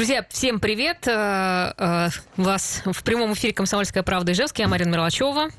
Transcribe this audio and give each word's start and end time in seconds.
Друзья, 0.00 0.24
всем 0.30 0.60
привет. 0.60 1.06
Э, 1.06 1.74
э, 1.76 2.08
вас 2.38 2.80
в 2.86 3.04
прямом 3.04 3.34
эфире 3.34 3.52
«Комсомольская 3.52 4.02
правда» 4.02 4.32
Ижевск. 4.32 4.58
Я 4.58 4.66
Марина 4.66 4.88
Мерлачева. 4.94 5.50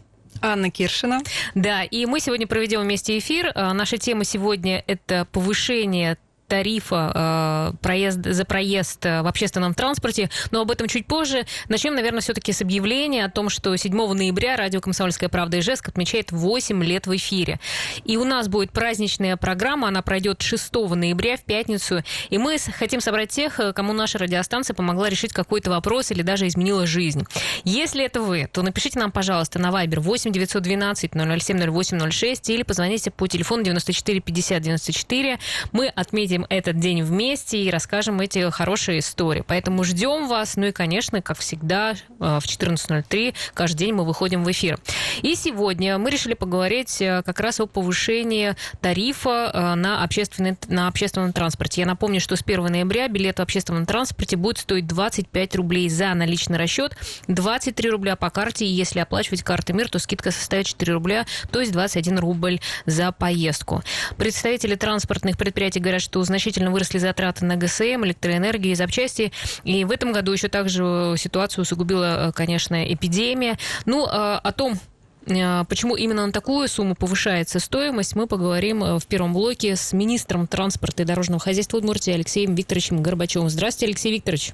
Анна 0.42 0.72
Киршина. 0.72 1.22
Да, 1.54 1.84
и 1.84 2.08
мы 2.08 2.20
сегодня 2.20 2.48
проведем 2.48 2.82
вместе 2.82 3.20
эфир. 3.20 3.52
Э, 3.54 3.72
наша 3.74 4.00
тема 4.00 4.24
сегодня– 4.24 4.84
это 4.88 5.28
повышение 5.32 6.18
тарифа 6.52 7.72
э, 7.74 7.78
проезд, 7.82 8.20
за 8.26 8.44
проезд 8.44 9.06
э, 9.06 9.22
в 9.22 9.28
общественном 9.28 9.74
транспорте, 9.74 10.30
но 10.52 10.60
об 10.60 10.72
этом 10.72 10.90
чуть 10.90 11.08
позже. 11.08 11.46
Начнем, 11.70 11.96
наверное, 11.96 12.20
все-таки 12.20 12.52
с 12.52 12.62
объявления 12.62 13.24
о 13.24 13.30
том, 13.30 13.48
что 13.48 13.74
7 13.74 13.96
ноября 13.96 14.58
радио 14.58 14.82
«Комсомольская 14.82 15.30
правда» 15.30 15.60
Ижевск 15.60 15.88
отмечает 15.88 16.34
8 16.34 16.84
лет 16.84 17.08
в 17.08 17.16
эфире. 17.16 17.62
И 18.04 18.18
у 18.18 18.26
нас 18.26 18.50
будет 18.50 18.72
праздничная 18.72 19.38
программа, 19.38 19.88
она 19.88 20.02
пройдет 20.02 20.42
6 20.42 20.74
ноября 20.74 21.38
в 21.38 21.44
пятницу, 21.44 22.04
и 22.30 22.38
мы 22.38 22.58
хотим 22.58 23.00
собрать 23.00 23.30
тех, 23.30 23.58
э, 23.62 23.72
кому 23.72 23.94
наша 23.94 24.18
радиостанция 24.18 24.74
помогла 24.74 25.08
решить 25.08 25.32
какой-то 25.32 25.70
вопрос 25.70 26.12
или 26.12 26.22
даже 26.22 26.48
изменила 26.48 26.86
жизнь. 26.86 27.26
Если 27.64 28.04
это 28.04 28.20
вы, 28.20 28.50
то 28.52 28.62
напишите 28.62 29.00
нам, 29.00 29.14
пожалуйста, 29.14 29.58
на 29.58 29.70
Viber 29.70 30.02
8 30.02 30.34
912 30.34 31.12
007 31.14 31.72
08 31.72 32.12
06 32.12 32.50
или 32.50 32.64
позвоните 32.64 33.10
по 33.10 33.28
телефону 33.28 33.64
94 33.64 34.20
50 34.20 34.62
94. 34.62 35.40
Мы 35.72 35.88
отметим 35.88 36.41
отметим 36.42 36.46
этот 36.50 36.80
день 36.80 37.04
вместе 37.04 37.58
и 37.58 37.70
расскажем 37.70 38.20
эти 38.20 38.50
хорошие 38.50 39.00
истории. 39.00 39.44
Поэтому 39.46 39.84
ждем 39.84 40.28
вас. 40.28 40.56
Ну 40.56 40.68
и, 40.68 40.72
конечно, 40.72 41.22
как 41.22 41.38
всегда, 41.38 41.92
э, 41.92 41.96
в 42.20 42.44
14.03 42.46 43.34
каждый 43.54 43.78
день 43.78 43.94
мы 43.94 44.06
выходим 44.06 44.44
в 44.44 44.52
эфир. 44.52 44.80
И 45.22 45.36
сегодня 45.36 45.98
мы 45.98 46.10
решили 46.10 46.34
поговорить 46.34 47.02
э, 47.02 47.24
как 47.26 47.40
раз 47.40 47.60
о 47.60 47.68
повышении 47.68 48.56
тарифа 48.82 49.52
э, 49.54 49.76
на, 49.76 50.04
общественный, 50.04 50.58
на 50.68 50.88
общественном 50.88 51.34
транспорте. 51.34 51.82
Я 51.82 51.88
напомню, 51.88 52.20
что 52.20 52.36
с 52.36 52.42
1 52.42 52.64
ноября 52.66 53.08
билет 53.08 53.40
в 53.40 53.42
общественном 53.42 53.86
транспорте 53.86 54.36
будет 54.38 54.60
стоить 54.60 54.88
25 54.88 55.56
рублей 55.56 55.90
за 55.90 56.14
наличный 56.14 56.58
расчет, 56.58 56.96
23 57.28 57.90
рубля 57.90 58.16
по 58.16 58.30
карте, 58.30 58.66
и 58.66 58.70
если 58.70 59.00
оплачивать 59.00 59.44
картой 59.44 59.76
МИР, 59.76 59.90
то 59.90 60.00
скидка 60.00 60.32
составит 60.32 60.68
4 60.68 60.94
рубля, 60.94 61.26
то 61.52 61.60
есть 61.60 61.72
21 61.72 62.20
рубль 62.20 62.60
за 62.86 63.12
поездку. 63.12 63.84
Представители 64.18 64.76
транспортных 64.76 65.38
предприятий 65.38 65.80
говорят, 65.80 66.02
что 66.02 66.20
значительно 66.32 66.72
выросли 66.72 66.98
затраты 66.98 67.46
на 67.46 67.56
ГСМ, 67.56 68.06
электроэнергию 68.06 68.74
и 68.74 68.76
запчасти. 68.76 69.32
И 69.64 69.86
в 69.86 69.92
этом 69.92 70.12
году 70.12 70.32
еще 70.32 70.48
также 70.48 71.16
ситуацию 71.18 71.64
усугубила, 71.64 72.30
э, 72.30 72.32
конечно, 72.32 72.92
эпидемия. 72.92 73.58
Ну, 73.86 74.08
а, 74.10 74.40
о 74.40 74.52
том, 74.52 74.80
э, 75.28 75.64
Почему 75.68 75.96
именно 75.96 76.26
на 76.26 76.32
такую 76.32 76.68
сумму 76.68 76.96
повышается 76.96 77.60
стоимость, 77.60 78.16
мы 78.16 78.28
поговорим 78.28 78.84
э, 78.84 79.00
в 79.00 79.06
первом 79.06 79.34
блоке 79.34 79.76
с 79.76 79.94
министром 79.94 80.48
транспорта 80.48 81.04
и 81.04 81.06
дорожного 81.06 81.40
хозяйства 81.40 81.78
Удмуртии 81.78 82.14
Алексеем 82.14 82.56
Викторовичем 82.56 83.04
Горбачевым. 83.04 83.50
Здравствуйте, 83.50 83.88
Алексей 83.88 84.14
Викторович. 84.14 84.54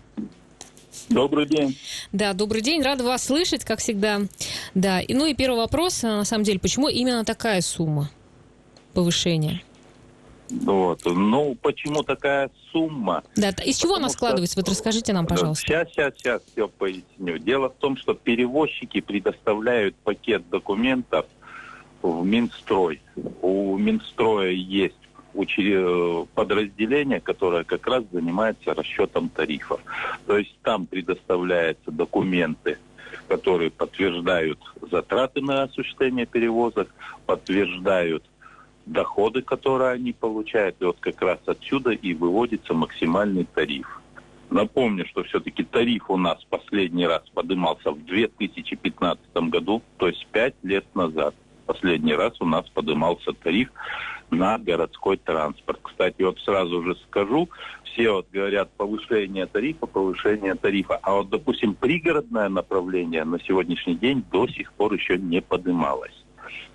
Добрый 1.10 1.46
день. 1.46 1.78
Да, 2.12 2.34
добрый 2.34 2.62
день. 2.62 2.82
Рада 2.82 3.04
вас 3.04 3.24
слышать, 3.24 3.64
как 3.64 3.80
всегда. 3.80 4.22
Да, 4.74 5.00
и, 5.00 5.14
ну 5.14 5.26
и 5.26 5.34
первый 5.34 5.58
вопрос, 5.58 6.04
на 6.04 6.26
самом 6.26 6.44
деле, 6.44 6.60
почему 6.60 6.90
именно 6.90 7.24
такая 7.24 7.62
сумма 7.62 8.10
повышения? 8.94 9.62
Вот. 10.50 11.02
Ну, 11.06 11.56
почему 11.62 12.04
такая 12.04 12.50
сумма? 12.72 13.24
Да, 13.36 13.50
из 13.50 13.78
чего 13.78 13.96
она 13.96 14.10
складывается? 14.10 14.54
Что... 14.54 14.62
Вот 14.62 14.70
расскажите 14.70 15.14
нам, 15.14 15.26
пожалуйста. 15.28 15.66
Сейчас, 15.66 15.90
сейчас, 15.90 16.14
сейчас 16.18 16.42
все 16.52 16.68
поясню. 16.68 17.38
Дело 17.38 17.70
в 17.70 17.76
том, 17.76 17.98
что 17.98 18.14
перевозчики 18.14 19.02
предоставляют 19.02 19.96
пакет 19.96 20.50
документов 20.50 21.26
в 22.02 22.26
Минстрой. 22.26 23.02
У 23.42 23.78
Минстроя 23.78 24.52
есть 24.52 24.96
подразделение, 26.34 27.20
которое 27.20 27.64
как 27.64 27.86
раз 27.86 28.04
занимается 28.12 28.74
расчетом 28.74 29.30
тарифов. 29.30 29.82
То 30.26 30.38
есть 30.38 30.58
там 30.64 30.88
предоставляются 30.88 31.92
документы, 31.92 32.80
которые 33.28 33.70
подтверждают 33.70 34.60
затраты 34.90 35.42
на 35.42 35.64
осуществление 35.64 36.26
перевозок, 36.26 36.88
подтверждают 37.26 38.24
доходы, 38.88 39.42
которые 39.42 39.92
они 39.92 40.14
получают, 40.14 40.78
и 40.80 40.86
вот 40.86 40.98
как 41.00 41.22
раз 41.22 41.40
отсюда 41.46 41.92
и 41.92 42.14
выводится 42.14 42.74
максимальный 42.74 43.46
тариф. 43.46 44.02
Напомню, 44.50 45.06
что 45.06 45.24
все-таки 45.24 45.64
тариф 45.64 46.10
у 46.10 46.18
нас 46.18 46.44
последний 46.50 47.06
раз 47.06 47.22
поднимался 47.34 47.92
в 47.92 48.06
2015 48.06 49.20
году, 49.50 49.82
то 49.98 50.08
есть 50.08 50.26
пять 50.32 50.56
лет 50.64 50.86
назад. 50.96 51.36
Последний 51.66 52.14
раз 52.14 52.40
у 52.40 52.46
нас 52.46 52.68
поднимался 52.70 53.34
тариф 53.34 53.70
на 54.30 54.58
городской 54.58 55.18
транспорт. 55.18 55.80
Кстати, 55.84 56.22
вот 56.22 56.40
сразу 56.40 56.82
же 56.82 56.96
скажу, 57.08 57.50
все 57.84 58.12
вот 58.12 58.28
говорят 58.32 58.72
повышение 58.78 59.48
тарифа, 59.48 59.86
повышение 59.86 60.56
тарифа. 60.56 60.98
А 61.02 61.16
вот, 61.16 61.30
допустим, 61.30 61.74
пригородное 61.74 62.48
направление 62.48 63.26
на 63.26 63.40
сегодняшний 63.42 63.96
день 63.96 64.24
до 64.32 64.48
сих 64.48 64.72
пор 64.74 64.94
еще 64.94 65.18
не 65.18 65.42
поднималось. 65.42 66.24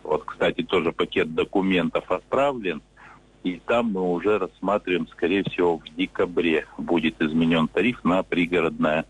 Вот, 0.02 0.24
кстати, 0.24 0.62
тоже 0.62 0.92
пакет 0.92 1.34
документов 1.34 2.10
отправлен. 2.10 2.82
И 3.42 3.60
там 3.66 3.92
мы 3.92 4.02
уже 4.02 4.38
рассматриваем, 4.38 5.08
скорее 5.08 5.42
всего, 5.44 5.78
в 5.78 5.84
декабре 5.96 6.66
будет 6.78 7.20
изменен 7.20 7.66
тариф 7.68 8.04
на 8.04 8.22
пригородное 8.22 9.04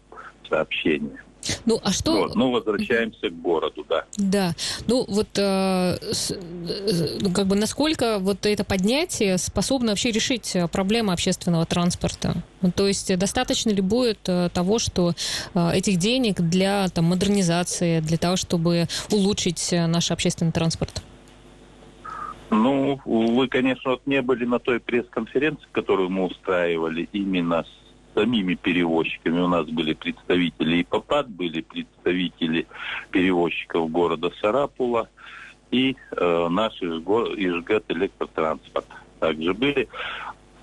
сообщение. 0.48 1.22
Ну, 1.64 1.80
а 1.82 1.92
что... 1.92 2.12
Вот, 2.12 2.34
ну, 2.34 2.50
возвращаемся 2.50 3.28
к 3.28 3.41
городу, 3.41 3.84
да. 3.88 4.04
Да. 4.16 4.54
Ну, 4.86 5.04
вот 5.08 5.28
э, 5.36 5.98
с, 6.12 6.30
э, 6.30 7.19
как 7.34 7.47
бы 7.47 7.56
насколько 7.56 8.19
вот 8.19 8.47
это 8.47 8.64
поднятие 8.64 9.38
способно 9.38 9.91
вообще 9.91 10.10
решить 10.10 10.54
э, 10.54 10.69
проблемы 10.69 11.12
общественного 11.12 11.66
транспорта? 11.66 12.42
Ну, 12.60 12.70
то 12.70 12.86
есть 12.86 13.16
достаточно 13.19 13.70
ли 13.70 13.80
будет 13.80 14.20
э, 14.28 14.50
того, 14.53 14.78
что 14.78 15.14
э, 15.54 15.70
этих 15.75 15.98
денег 15.98 16.41
для 16.41 16.88
там, 16.88 17.06
модернизации, 17.06 18.00
для 18.00 18.19
того, 18.19 18.36
чтобы 18.36 18.86
улучшить 19.10 19.72
э, 19.72 19.86
наш 19.86 20.10
общественный 20.10 20.53
транспорт? 20.53 21.03
Ну, 22.50 23.00
вы, 23.06 23.48
конечно, 23.48 23.92
вот 23.92 24.03
не 24.04 24.20
были 24.20 24.44
на 24.44 24.59
той 24.59 24.78
пресс-конференции, 24.78 25.66
которую 25.72 26.10
мы 26.10 26.26
устраивали 26.26 27.09
именно 27.12 27.64
с 27.64 27.81
самими 28.14 28.54
перевозчиками. 28.54 29.40
У 29.40 29.48
нас 29.48 29.66
были 29.66 29.94
представители 29.94 30.78
и 30.78 30.84
ПАПАД, 30.84 31.28
были 31.28 31.60
представители 31.62 32.66
перевозчиков 33.10 33.90
города 33.90 34.30
Сарапула 34.40 35.08
и 35.70 35.96
э, 36.10 36.48
наш 36.48 36.80
Ижгат 36.82 37.84
электротранспорт 37.88 38.86
также 39.18 39.54
были. 39.54 39.88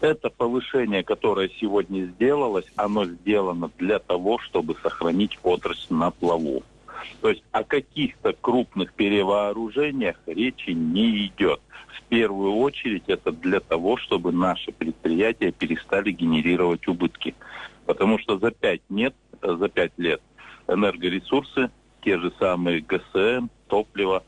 Это 0.01 0.29
повышение, 0.29 1.03
которое 1.03 1.49
сегодня 1.59 2.05
сделалось, 2.05 2.65
оно 2.77 3.05
сделано 3.05 3.69
для 3.77 3.99
того, 3.99 4.39
чтобы 4.39 4.75
сохранить 4.81 5.37
отрасль 5.43 5.93
на 5.93 6.11
плаву. 6.11 6.63
То 7.21 7.29
есть 7.29 7.43
о 7.51 7.63
каких-то 7.63 8.33
крупных 8.33 8.93
перевооружениях 8.93 10.15
речи 10.25 10.71
не 10.71 11.25
идет. 11.27 11.59
Первую 12.09 12.55
очередь 12.55 13.03
это 13.07 13.31
для 13.31 13.59
того, 13.59 13.97
чтобы 13.97 14.31
наши 14.31 14.71
предприятия 14.71 15.51
перестали 15.51 16.11
генерировать 16.11 16.87
убытки. 16.87 17.35
Потому 17.85 18.19
что 18.19 18.39
за 18.39 18.51
пять 18.51 18.81
нет, 18.89 19.15
за 19.41 19.69
пять 19.69 19.93
лет 19.97 20.21
энергоресурсы, 20.67 21.69
те 22.01 22.19
же 22.19 22.31
самые 22.39 22.81
ГСМ, 22.81 23.47
топливо, 23.67 24.23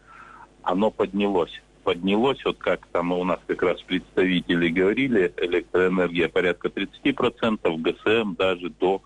оно 0.63 0.91
поднялось. 0.91 1.61
Поднялось, 1.83 2.43
вот 2.45 2.57
как 2.59 2.85
там 2.91 3.11
у 3.11 3.23
нас 3.23 3.39
как 3.47 3.63
раз 3.63 3.81
представители 3.81 4.69
говорили, 4.69 5.33
электроэнергия 5.37 6.29
порядка 6.29 6.67
30%, 6.67 7.77
ГСМ 7.77 8.35
даже 8.35 8.69
до 8.69 9.01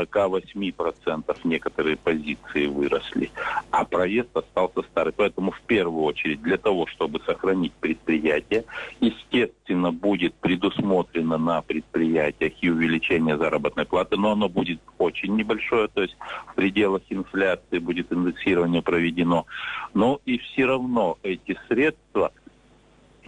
48% 0.00 1.36
некоторые 1.44 1.96
позиции 1.96 2.66
выросли, 2.66 3.30
а 3.70 3.84
проезд 3.84 4.36
остался 4.36 4.82
старый. 4.82 5.12
Поэтому 5.12 5.50
в 5.50 5.60
первую 5.62 6.04
очередь 6.04 6.42
для 6.42 6.56
того, 6.56 6.86
чтобы 6.86 7.20
сохранить 7.20 7.72
предприятие, 7.74 8.64
естественно, 9.00 9.92
будет 9.92 10.34
предусмотрено 10.34 11.38
на 11.38 11.62
предприятиях 11.62 12.52
и 12.60 12.70
увеличение 12.70 13.36
заработной 13.36 13.84
платы, 13.84 14.16
но 14.16 14.32
оно 14.32 14.48
будет 14.48 14.80
очень 14.98 15.36
небольшое, 15.36 15.88
то 15.88 16.02
есть 16.02 16.16
в 16.48 16.54
пределах 16.54 17.02
инфляции 17.10 17.78
будет 17.78 18.12
индексирование 18.12 18.82
проведено. 18.82 19.46
Но 19.94 20.20
и 20.24 20.38
все 20.38 20.66
равно 20.66 21.18
эти 21.22 21.58
средства 21.68 22.32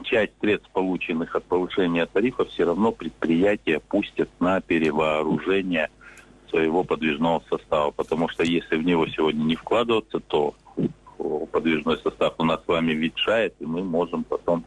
часть 0.02 0.32
средств, 0.40 0.68
полученных 0.72 1.36
от 1.36 1.44
повышения 1.44 2.06
тарифа, 2.06 2.44
все 2.46 2.64
равно 2.64 2.90
предприятия 2.90 3.80
пустят 3.80 4.28
на 4.40 4.60
перевооружение– 4.60 5.88
своего 6.54 6.84
подвижного 6.84 7.42
состава. 7.50 7.90
Потому 7.90 8.28
что 8.28 8.44
если 8.44 8.76
в 8.76 8.84
него 8.84 9.08
сегодня 9.08 9.42
не 9.42 9.56
вкладываться, 9.56 10.20
то 10.20 10.54
подвижной 11.50 11.98
состав 11.98 12.34
у 12.38 12.44
нас 12.44 12.60
с 12.64 12.68
вами 12.68 12.92
ветшает, 12.92 13.54
и 13.58 13.66
мы 13.66 13.82
можем 13.82 14.24
потом 14.24 14.64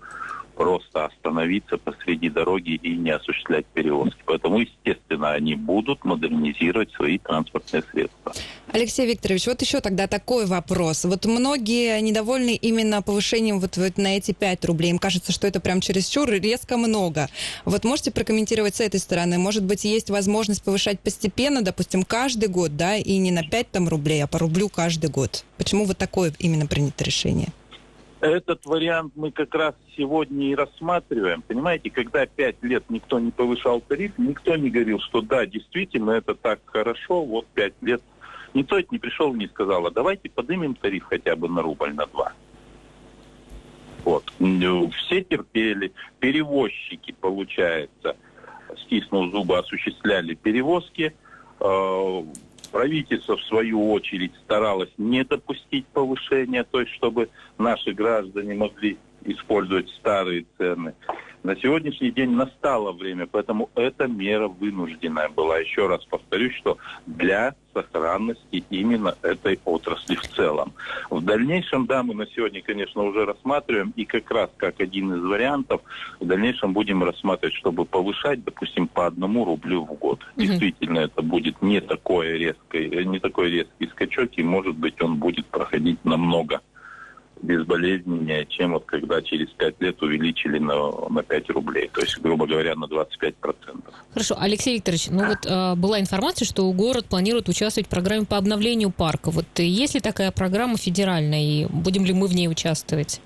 просто 0.58 1.06
остановиться 1.06 1.78
посреди 1.78 2.30
дороги 2.30 2.72
и 2.72 2.96
не 2.96 3.12
осуществлять 3.12 3.66
перевозки. 3.68 4.20
Поэтому, 4.26 4.60
естественно, 4.60 5.32
они 5.32 5.56
будут 5.56 6.04
модернизировать 6.04 6.92
свои 6.92 7.20
транспортные 7.20 7.84
средства. 7.92 8.34
Алексей 8.72 9.08
Викторович, 9.08 9.48
вот 9.48 9.62
еще 9.62 9.80
тогда 9.80 10.08
такой 10.08 10.46
вопрос. 10.46 11.06
Вот 11.06 11.26
многие 11.26 12.02
недовольны 12.02 12.56
именно 12.56 13.02
повышением 13.02 13.60
вот, 13.60 13.78
вот 13.78 13.98
на 13.98 14.18
эти 14.18 14.34
5 14.34 14.66
рублей. 14.66 14.92
Им 14.92 15.00
кажется, 15.00 15.32
что 15.32 15.48
это 15.48 15.60
прям 15.60 15.80
чересчур 15.80 16.30
резко 16.30 16.76
много. 16.76 17.30
Вот 17.64 17.84
можете 17.86 18.12
прокомментировать 18.12 18.76
с 18.76 18.82
этой 18.82 19.00
стороны? 19.00 19.38
Может 19.38 19.64
быть, 19.64 19.86
есть 19.86 20.10
возможность 20.10 20.64
повышать 20.64 21.00
постепенно, 21.00 21.62
допустим, 21.62 22.04
каждый 22.04 22.50
год, 22.50 22.76
да, 22.76 22.96
и 22.96 23.18
не 23.18 23.32
на 23.32 23.44
5 23.44 23.72
там, 23.72 23.88
рублей, 23.88 24.24
а 24.24 24.28
по 24.28 24.40
рублю 24.40 24.70
каждый 24.70 25.10
год? 25.10 25.46
Почему 25.58 25.86
вот 25.86 25.98
такое 25.98 26.34
именно 26.40 26.66
принято 26.66 27.04
решение? 27.04 27.50
Этот 28.20 28.66
вариант 28.66 29.14
мы 29.16 29.32
как 29.32 29.54
раз 29.54 29.76
сегодня 29.96 30.52
и 30.52 30.56
рассматриваем. 30.56 31.44
Понимаете, 31.44 31.92
когда 31.92 32.26
пять 32.26 32.62
лет 32.64 32.84
никто 32.90 33.20
не 33.20 33.30
повышал 33.30 33.80
тариф, 33.82 34.14
никто 34.18 34.56
не 34.56 34.72
говорил, 34.72 35.00
что 35.00 35.22
да, 35.22 35.46
действительно, 35.46 36.12
это 36.12 36.34
так 36.34 36.60
хорошо, 36.66 37.24
вот 37.24 37.46
пять 37.54 37.76
лет. 37.82 38.02
Никто 38.56 38.80
это 38.80 38.88
не 38.92 38.98
пришел 38.98 39.36
и 39.36 39.38
не 39.38 39.48
сказал, 39.48 39.86
а 39.86 39.92
давайте 39.92 40.30
поднимем 40.30 40.74
тариф 40.74 41.04
хотя 41.04 41.36
бы 41.36 41.48
на 41.48 41.62
рубль, 41.62 41.94
на 41.94 42.08
два. 42.08 42.34
Вот. 44.04 44.24
Все 44.40 45.22
терпели, 45.22 45.92
перевозчики, 46.20 47.14
получается, 47.20 48.16
стиснув 48.86 49.32
зубы, 49.32 49.60
осуществляли 49.60 50.34
перевозки, 50.34 51.14
э, 51.60 52.24
Правительство, 52.72 53.38
в 53.38 53.44
свою 53.44 53.92
очередь, 53.92 54.34
старалось 54.44 54.92
не 54.98 55.24
допустить 55.24 55.86
повышения, 55.88 56.64
то 56.64 56.80
есть 56.80 56.94
чтобы 56.94 57.30
наши 57.58 57.94
граждане 57.94 58.56
могли 58.56 58.98
использовать 59.26 59.90
старые 59.90 60.46
цены. 60.58 60.94
На 61.44 61.56
сегодняшний 61.56 62.12
день 62.12 62.32
настало 62.32 62.92
время, 62.92 63.28
поэтому 63.28 63.70
эта 63.76 64.08
мера 64.08 64.48
вынужденная 64.48 65.30
была. 65.30 65.60
Еще 65.60 65.88
раз 65.88 66.04
повторюсь, 66.06 66.54
что 66.56 66.78
для 67.06 67.56
сохранности 67.74 68.64
именно 68.70 69.16
этой 69.22 69.60
отрасли 69.64 70.16
в 70.16 70.28
целом. 70.28 70.74
В 71.10 71.24
дальнейшем, 71.24 71.86
да, 71.86 72.04
мы 72.04 72.16
на 72.16 72.26
сегодня, 72.28 72.62
конечно, 72.62 73.04
уже 73.04 73.26
рассматриваем, 73.26 73.94
и 73.96 74.06
как 74.06 74.30
раз 74.32 74.50
как 74.58 74.80
один 74.82 75.14
из 75.14 75.24
вариантов, 75.24 75.82
в 76.20 76.26
дальнейшем 76.26 76.74
будем 76.74 77.04
рассматривать, 77.04 77.56
чтобы 77.56 77.86
повышать, 77.86 78.44
допустим, 78.44 78.88
по 78.88 79.06
одному 79.06 79.46
рублю 79.46 79.86
в 79.86 79.94
год. 79.94 80.20
Угу. 80.36 80.46
Действительно, 80.46 81.00
это 81.00 81.22
будет 81.22 81.62
не 81.62 81.82
такое 81.82 82.38
резкое, 82.38 83.06
не 83.06 83.20
такой 83.20 83.52
резкий 83.52 83.88
скачок, 83.88 84.32
и, 84.38 84.44
может 84.44 84.76
быть, 84.76 85.02
он 85.02 85.18
будет 85.18 85.46
проходить 85.46 86.04
намного 86.04 86.62
безболезненнее, 87.42 88.46
чем 88.46 88.74
вот 88.74 88.86
когда 88.86 89.22
через 89.22 89.50
5 89.50 89.82
лет 89.82 90.02
увеличили 90.02 90.60
на, 90.60 91.10
на 91.10 91.24
5 91.24 91.50
рублей, 91.52 91.90
то 91.94 92.02
есть, 92.02 92.20
грубо 92.20 92.46
говоря, 92.46 92.76
на 92.76 92.86
25%. 92.86 93.34
Хорошо, 94.14 94.36
Алексей 94.40 94.76
Викторович, 94.76 95.10
ну 95.10 95.26
вот 95.26 95.46
э, 95.46 95.76
была 95.76 96.00
информация, 96.00 96.46
что 96.46 96.72
город 96.72 97.06
планирует 97.06 97.50
участвовать 97.50 97.88
в 97.88 97.90
программе 97.90 98.26
по 98.26 98.38
обновлению 98.38 98.92
парка. 98.92 99.32
Вот 99.32 99.46
есть 99.58 99.96
ли 99.96 100.00
такая 100.00 100.32
программа 100.32 100.78
федеральная, 100.78 101.42
и 101.42 101.66
будем 101.66 102.06
ли 102.06 102.14
мы 102.14 102.28
в 102.28 102.34
ней 102.34 102.48
участвовать? 102.48 103.22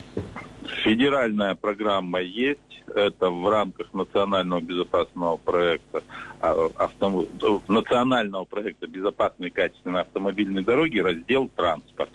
Федеральная 0.83 1.55
программа 1.55 2.21
есть, 2.21 2.59
это 2.95 3.29
в 3.29 3.49
рамках 3.49 3.93
национального 3.93 4.61
безопасного 4.61 5.37
проекта, 5.37 6.03
а, 6.39 6.69
авто, 6.75 7.27
национального 7.67 8.45
проекта 8.45 8.87
безопасной 8.87 9.47
и 9.47 9.51
качественной 9.51 10.01
автомобильной 10.01 10.63
дороги, 10.63 10.99
раздел 10.99 11.49
транспорт 11.55 12.09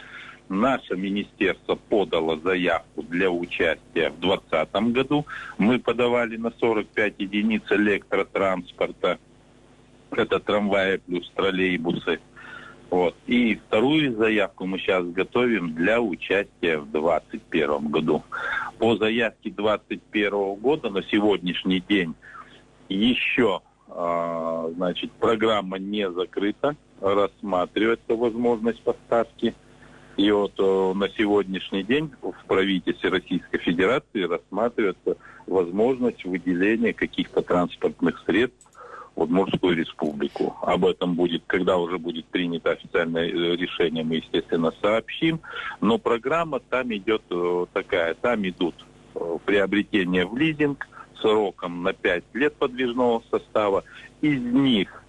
наше 0.48 0.96
министерство 0.96 1.74
подало 1.74 2.38
заявку 2.38 3.02
для 3.02 3.30
участия 3.30 4.10
в 4.10 4.20
2020 4.20 4.74
году. 4.92 5.26
Мы 5.58 5.78
подавали 5.78 6.36
на 6.36 6.50
45 6.50 7.14
единиц 7.18 7.62
электротранспорта. 7.70 9.18
Это 10.10 10.38
трамваи 10.40 10.98
плюс 10.98 11.30
троллейбусы. 11.34 12.20
Вот. 12.90 13.16
И 13.26 13.56
вторую 13.56 14.16
заявку 14.16 14.66
мы 14.66 14.78
сейчас 14.78 15.04
готовим 15.06 15.74
для 15.74 16.00
участия 16.00 16.78
в 16.78 16.90
2021 16.90 17.88
году. 17.88 18.22
По 18.78 18.96
заявке 18.96 19.50
2021 19.50 20.54
года 20.54 20.90
на 20.90 21.02
сегодняшний 21.02 21.80
день 21.80 22.14
еще 22.88 23.60
а, 23.88 24.70
значит, 24.76 25.10
программа 25.12 25.78
не 25.78 26.10
закрыта, 26.10 26.76
рассматривается 27.00 28.14
возможность 28.14 28.82
поставки 28.82 29.54
и 30.16 30.30
вот 30.30 30.52
э, 30.58 30.92
на 30.94 31.08
сегодняшний 31.10 31.82
день 31.82 32.10
в 32.22 32.44
правительстве 32.46 33.10
Российской 33.10 33.58
Федерации 33.58 34.22
рассматривается 34.22 35.16
возможность 35.46 36.24
выделения 36.24 36.94
каких-то 36.94 37.42
транспортных 37.42 38.22
средств 38.24 38.66
в 39.14 39.22
Удмуртскую 39.22 39.76
республику. 39.76 40.56
Об 40.62 40.86
этом 40.86 41.14
будет, 41.14 41.42
когда 41.46 41.76
уже 41.76 41.98
будет 41.98 42.24
принято 42.26 42.70
официальное 42.70 43.26
э, 43.26 43.56
решение, 43.56 44.04
мы, 44.04 44.16
естественно, 44.16 44.72
сообщим. 44.80 45.40
Но 45.82 45.98
программа 45.98 46.60
там 46.60 46.94
идет 46.94 47.22
э, 47.30 47.66
такая, 47.74 48.14
там 48.14 48.46
идут 48.48 48.74
приобретения 49.44 50.26
в 50.26 50.36
лизинг 50.36 50.86
сроком 51.20 51.82
на 51.82 51.92
5 51.92 52.24
лет 52.34 52.54
подвижного 52.56 53.22
состава. 53.30 53.84
Из 54.20 54.40
них 54.40 55.02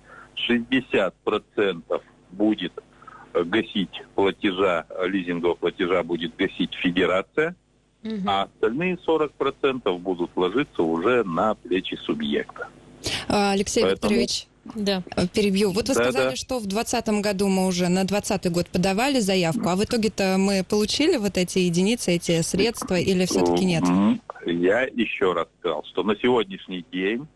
60% 0.49 2.01
будет 2.31 2.73
гасить 3.45 4.03
платежа, 4.15 4.85
лизингового 5.05 5.55
платежа 5.55 6.03
будет 6.03 6.35
гасить 6.35 6.73
федерация, 6.75 7.55
угу. 8.03 8.15
а 8.25 8.43
остальные 8.43 8.97
40% 9.07 9.97
будут 9.99 10.31
ложиться 10.35 10.83
уже 10.83 11.23
на 11.23 11.55
плечи 11.55 11.95
субъекта. 11.95 12.67
А, 13.27 13.51
Алексей 13.51 13.83
Поэтому... 13.83 14.13
Викторович, 14.13 14.47
да. 14.75 15.03
Э, 15.15 15.27
перебью. 15.27 15.71
Вот 15.71 15.87
вы 15.87 15.95
да, 15.95 16.03
сказали, 16.03 16.29
да. 16.31 16.35
что 16.35 16.59
в 16.59 16.65
2020 16.65 17.21
году 17.21 17.47
мы 17.47 17.67
уже 17.67 17.87
на 17.87 18.03
2020 18.03 18.51
год 18.51 18.67
подавали 18.67 19.19
заявку, 19.19 19.69
а 19.69 19.75
в 19.75 19.83
итоге-то 19.83 20.35
мы 20.37 20.63
получили 20.63 21.17
вот 21.17 21.37
эти 21.37 21.59
единицы, 21.59 22.11
эти 22.11 22.41
средства 22.41 22.95
или 22.95 23.25
все-таки 23.25 23.65
нет? 23.65 23.83
Я 24.45 24.83
еще 24.83 25.33
раз 25.33 25.47
сказал, 25.59 25.83
что 25.85 26.03
на 26.03 26.15
сегодняшний 26.15 26.85
день 26.91 27.27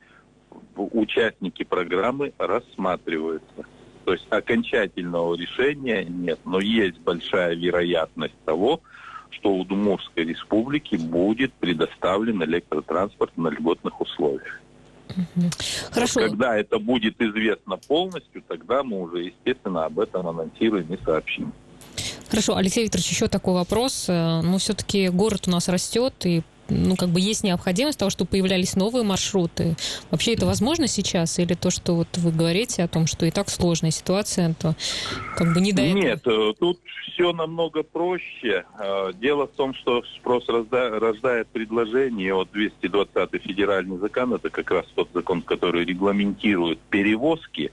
участники 0.76 1.64
программы 1.64 2.34
рассматриваются. 2.38 3.66
То 4.06 4.14
есть 4.14 4.26
окончательного 4.30 5.36
решения 5.36 6.04
нет, 6.04 6.40
но 6.46 6.60
есть 6.60 7.00
большая 7.00 7.56
вероятность 7.56 8.36
того, 8.46 8.82
что 9.30 9.52
у 9.52 9.62
Удмуртской 9.62 10.26
республики 10.26 10.96
будет 10.96 11.54
предоставлен 11.54 12.44
электротранспорт 12.44 13.36
на 13.38 13.50
льготных 13.50 14.00
условиях. 14.02 14.60
Хорошо. 15.92 16.22
Когда 16.22 16.58
это 16.58 16.80
будет 16.80 17.22
известно 17.22 17.78
полностью, 17.78 18.44
тогда 18.48 18.84
мы 18.84 19.02
уже, 19.02 19.24
естественно, 19.24 19.86
об 19.86 20.00
этом 20.00 20.28
анонсируем 20.28 20.94
и 20.94 20.98
сообщим. 21.04 21.54
Хорошо, 22.30 22.56
Алексей 22.56 22.86
Викторович, 22.86 23.10
еще 23.10 23.28
такой 23.28 23.54
вопрос. 23.54 24.06
Э, 24.08 24.42
ну, 24.42 24.58
все-таки 24.58 25.10
город 25.10 25.48
у 25.48 25.52
нас 25.52 25.68
растет, 25.68 26.14
и 26.26 26.44
ну, 26.72 26.96
как 26.96 27.10
бы 27.10 27.20
есть 27.20 27.44
необходимость 27.44 28.00
того, 28.00 28.10
чтобы 28.10 28.32
появлялись 28.32 28.76
новые 28.76 29.04
маршруты. 29.04 29.76
Вообще 30.10 30.34
это 30.34 30.46
возможно 30.46 30.88
сейчас? 30.88 31.38
Или 31.40 31.54
то, 31.54 31.70
что 31.70 31.96
вот 31.96 32.08
вы 32.18 32.32
говорите 32.32 32.84
о 32.84 32.88
том, 32.88 33.08
что 33.08 33.26
и 33.26 33.32
так 33.32 33.50
сложная 33.50 33.92
ситуация, 33.92 34.56
то 34.60 34.76
как 35.36 35.54
бы 35.54 35.62
не 35.62 35.74
до 35.74 35.82
Нет, 35.84 36.22
этого? 36.22 36.54
тут 36.54 36.80
все 37.14 37.34
намного 37.34 37.84
проще. 37.84 38.66
Э, 38.80 39.12
дело 39.14 39.48
в 39.48 39.52
том, 39.52 39.74
что 39.74 40.04
спрос 40.18 40.48
рождает 40.48 41.48
предложение. 41.50 42.34
Вот 42.34 42.52
220 42.52 43.42
федеральный 43.44 43.98
закон, 43.98 44.34
это 44.34 44.50
как 44.50 44.72
раз 44.72 44.86
тот 44.96 45.10
закон, 45.14 45.42
который 45.42 45.86
регламентирует 45.86 46.80
перевозки, 46.90 47.72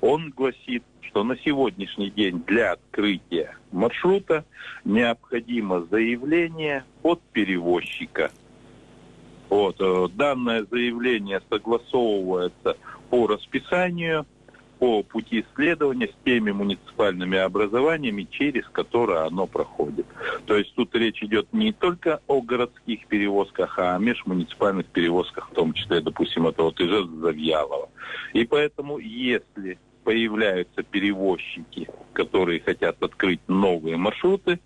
он 0.00 0.30
гласит, 0.30 0.82
что 1.02 1.24
на 1.24 1.36
сегодняшний 1.38 2.10
день 2.10 2.42
для 2.46 2.72
открытия 2.72 3.56
маршрута 3.72 4.44
необходимо 4.84 5.86
заявление 5.90 6.84
от 7.02 7.20
перевозчика. 7.32 8.30
Вот, 9.50 9.76
э, 9.80 10.08
данное 10.14 10.64
заявление 10.70 11.42
согласовывается 11.50 12.76
по 13.10 13.26
расписанию, 13.26 14.24
по 14.78 15.02
пути 15.02 15.44
исследования 15.44 16.06
с 16.06 16.24
теми 16.24 16.52
муниципальными 16.52 17.36
образованиями, 17.36 18.26
через 18.30 18.66
которые 18.68 19.20
оно 19.20 19.46
проходит. 19.46 20.06
То 20.46 20.56
есть 20.56 20.74
тут 20.74 20.94
речь 20.94 21.22
идет 21.22 21.52
не 21.52 21.72
только 21.72 22.20
о 22.28 22.40
городских 22.40 23.06
перевозках, 23.08 23.78
а 23.78 23.96
о 23.96 23.98
межмуниципальных 23.98 24.86
перевозках, 24.86 25.50
в 25.50 25.54
том 25.54 25.74
числе, 25.74 26.00
допустим, 26.00 26.46
это 26.46 26.62
вот 26.62 26.80
Ижевск 26.80 27.12
Завьялова. 27.12 27.90
И 28.32 28.44
поэтому, 28.44 28.98
если 28.98 29.78
появляются 30.04 30.82
перевозчики, 30.82 31.88
которые 32.14 32.60
хотят 32.60 33.02
открыть 33.02 33.40
новые 33.48 33.96
маршруты, 33.96 34.60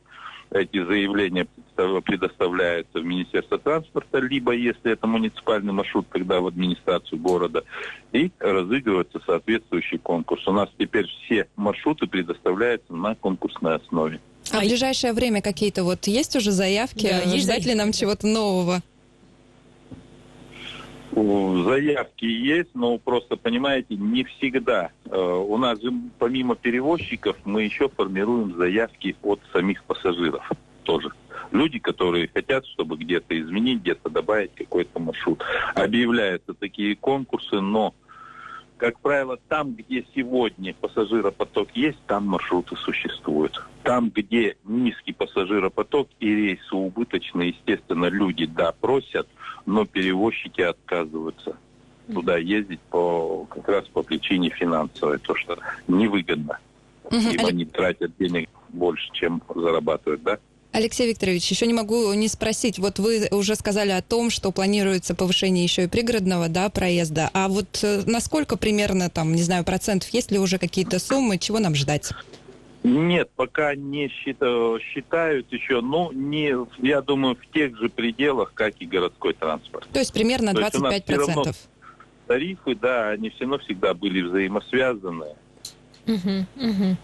эти 0.54 0.84
заявления 0.84 1.46
предоставляются 1.75 3.00
в 3.00 3.04
Министерство 3.04 3.58
транспорта, 3.58 4.18
либо, 4.18 4.52
если 4.52 4.92
это 4.92 5.06
муниципальный 5.06 5.73
маршрут, 5.73 6.06
тогда 6.11 6.40
в 6.40 6.46
администрацию 6.46 7.18
города, 7.18 7.64
и 8.12 8.30
разыгрывается 8.38 9.20
соответствующий 9.26 9.99
конкурс. 9.99 10.46
У 10.46 10.52
нас 10.52 10.68
теперь 10.78 11.06
все 11.06 11.49
маршруты 11.56 12.06
предоставляются 12.06 12.94
на 12.94 13.16
конкурсной 13.16 13.76
основе. 13.76 14.20
А 14.52 14.58
в 14.58 14.61
ближайшее 14.61 15.12
время 15.12 15.42
какие-то 15.42 15.84
вот 15.84 16.06
есть 16.06 16.37
уже 16.37 16.52
заявки? 16.52 17.08
Да, 17.08 17.23
есть 17.23 17.44
Ждать 17.44 17.66
ли 17.66 17.75
нам 17.75 17.92
чего-то 17.92 18.26
нового? 18.26 18.82
Заявки 21.14 22.25
есть, 22.25 22.71
но 22.75 22.99
просто, 22.99 23.37
понимаете, 23.37 23.94
не 23.94 24.25
всегда. 24.25 24.90
Э, 25.06 25.16
у 25.16 25.56
нас 25.56 25.80
же 25.80 25.92
помимо 26.18 26.56
перевозчиков 26.56 27.37
мы 27.44 27.62
еще 27.62 27.88
формируем 27.88 28.56
заявки 28.56 29.16
от 29.23 29.40
самих 29.52 29.85
пассажиров 29.85 30.50
тоже. 30.83 31.11
Люди, 31.52 31.78
которые 31.78 32.28
хотят, 32.33 32.66
чтобы 32.66 32.97
где-то 32.97 33.38
изменить, 33.40 33.80
где-то 33.80 34.11
добавить 34.11 34.54
какой-то 34.54 34.99
маршрут. 34.99 35.42
Объявляются 35.75 36.52
такие 36.54 36.97
конкурсы, 36.97 37.61
но 37.61 37.94
как 38.76 38.99
правило, 39.00 39.38
там, 39.49 39.75
где 39.75 40.04
сегодня 40.14 40.75
пассажиропоток 40.75 41.68
есть, 41.75 41.99
там 42.06 42.26
маршруты 42.26 42.76
существуют. 42.76 43.62
Там, 43.85 44.11
где 44.11 44.56
низкий 44.64 45.12
пассажиропоток 45.12 46.09
и 46.18 46.35
рейсы 46.35 46.75
убыточные, 46.75 47.50
естественно, 47.50 48.06
люди, 48.06 48.47
да, 48.47 48.73
просят, 48.73 49.28
но 49.66 49.85
перевозчики 49.85 50.61
отказываются 50.61 51.56
туда 52.12 52.37
ездить 52.37 52.80
по, 52.90 53.47
как 53.49 53.68
раз 53.68 53.85
по 53.87 54.02
причине 54.02 54.50
финансовой, 54.50 55.18
то, 55.18 55.35
что 55.35 55.59
невыгодно. 55.88 56.59
Им 57.11 57.47
они 57.47 57.64
тратят 57.64 58.12
денег 58.18 58.49
больше, 58.71 59.11
чем 59.12 59.42
зарабатывают, 59.54 60.23
да? 60.23 60.38
Алексей 60.73 61.09
Викторович, 61.09 61.49
еще 61.49 61.68
не 61.68 61.73
могу 61.73 62.12
не 62.14 62.26
спросить. 62.26 62.80
Вот 62.80 62.99
вы 62.99 63.28
уже 63.30 63.54
сказали 63.54 63.92
о 63.92 64.02
том, 64.02 64.28
что 64.28 64.50
планируется 64.50 65.14
повышение 65.14 65.62
еще 65.62 65.85
и 65.85 65.87
пригородного 65.87 66.49
да, 66.49 66.68
проезда. 66.68 67.30
А 67.33 67.49
вот 67.49 67.78
э, 67.85 68.02
насколько 68.06 68.56
примерно, 68.56 69.09
там, 69.09 69.35
не 69.37 69.42
знаю, 69.42 69.64
процентов, 69.64 70.09
есть 70.11 70.33
ли 70.33 70.38
уже 70.38 70.59
какие-то 70.59 70.99
суммы, 70.99 71.38
чего 71.38 71.61
нам 71.61 71.76
ждать? 71.76 72.11
Нет, 72.85 73.31
пока 73.35 73.75
не 73.75 74.09
считают, 74.09 74.83
считают 74.83 75.50
еще, 75.50 75.81
но 75.81 76.12
не, 76.12 76.55
я 76.87 77.00
думаю, 77.00 77.35
в 77.35 77.53
тех 77.55 77.75
же 77.79 77.88
пределах, 77.88 78.53
как 78.53 78.75
и 78.79 78.85
городской 78.85 79.33
транспорт. 79.33 79.88
То 79.91 80.00
есть 80.00 80.12
примерно 80.12 80.50
25%. 80.50 81.05
процентов. 81.07 81.57
тарифы, 82.26 82.75
да, 82.75 83.09
они 83.09 83.31
все 83.31 83.45
равно 83.45 83.59
всегда 83.59 83.95
были 83.95 84.21
взаимосвязаны. 84.21 85.29
Угу, 86.07 86.47
угу. 86.57 86.97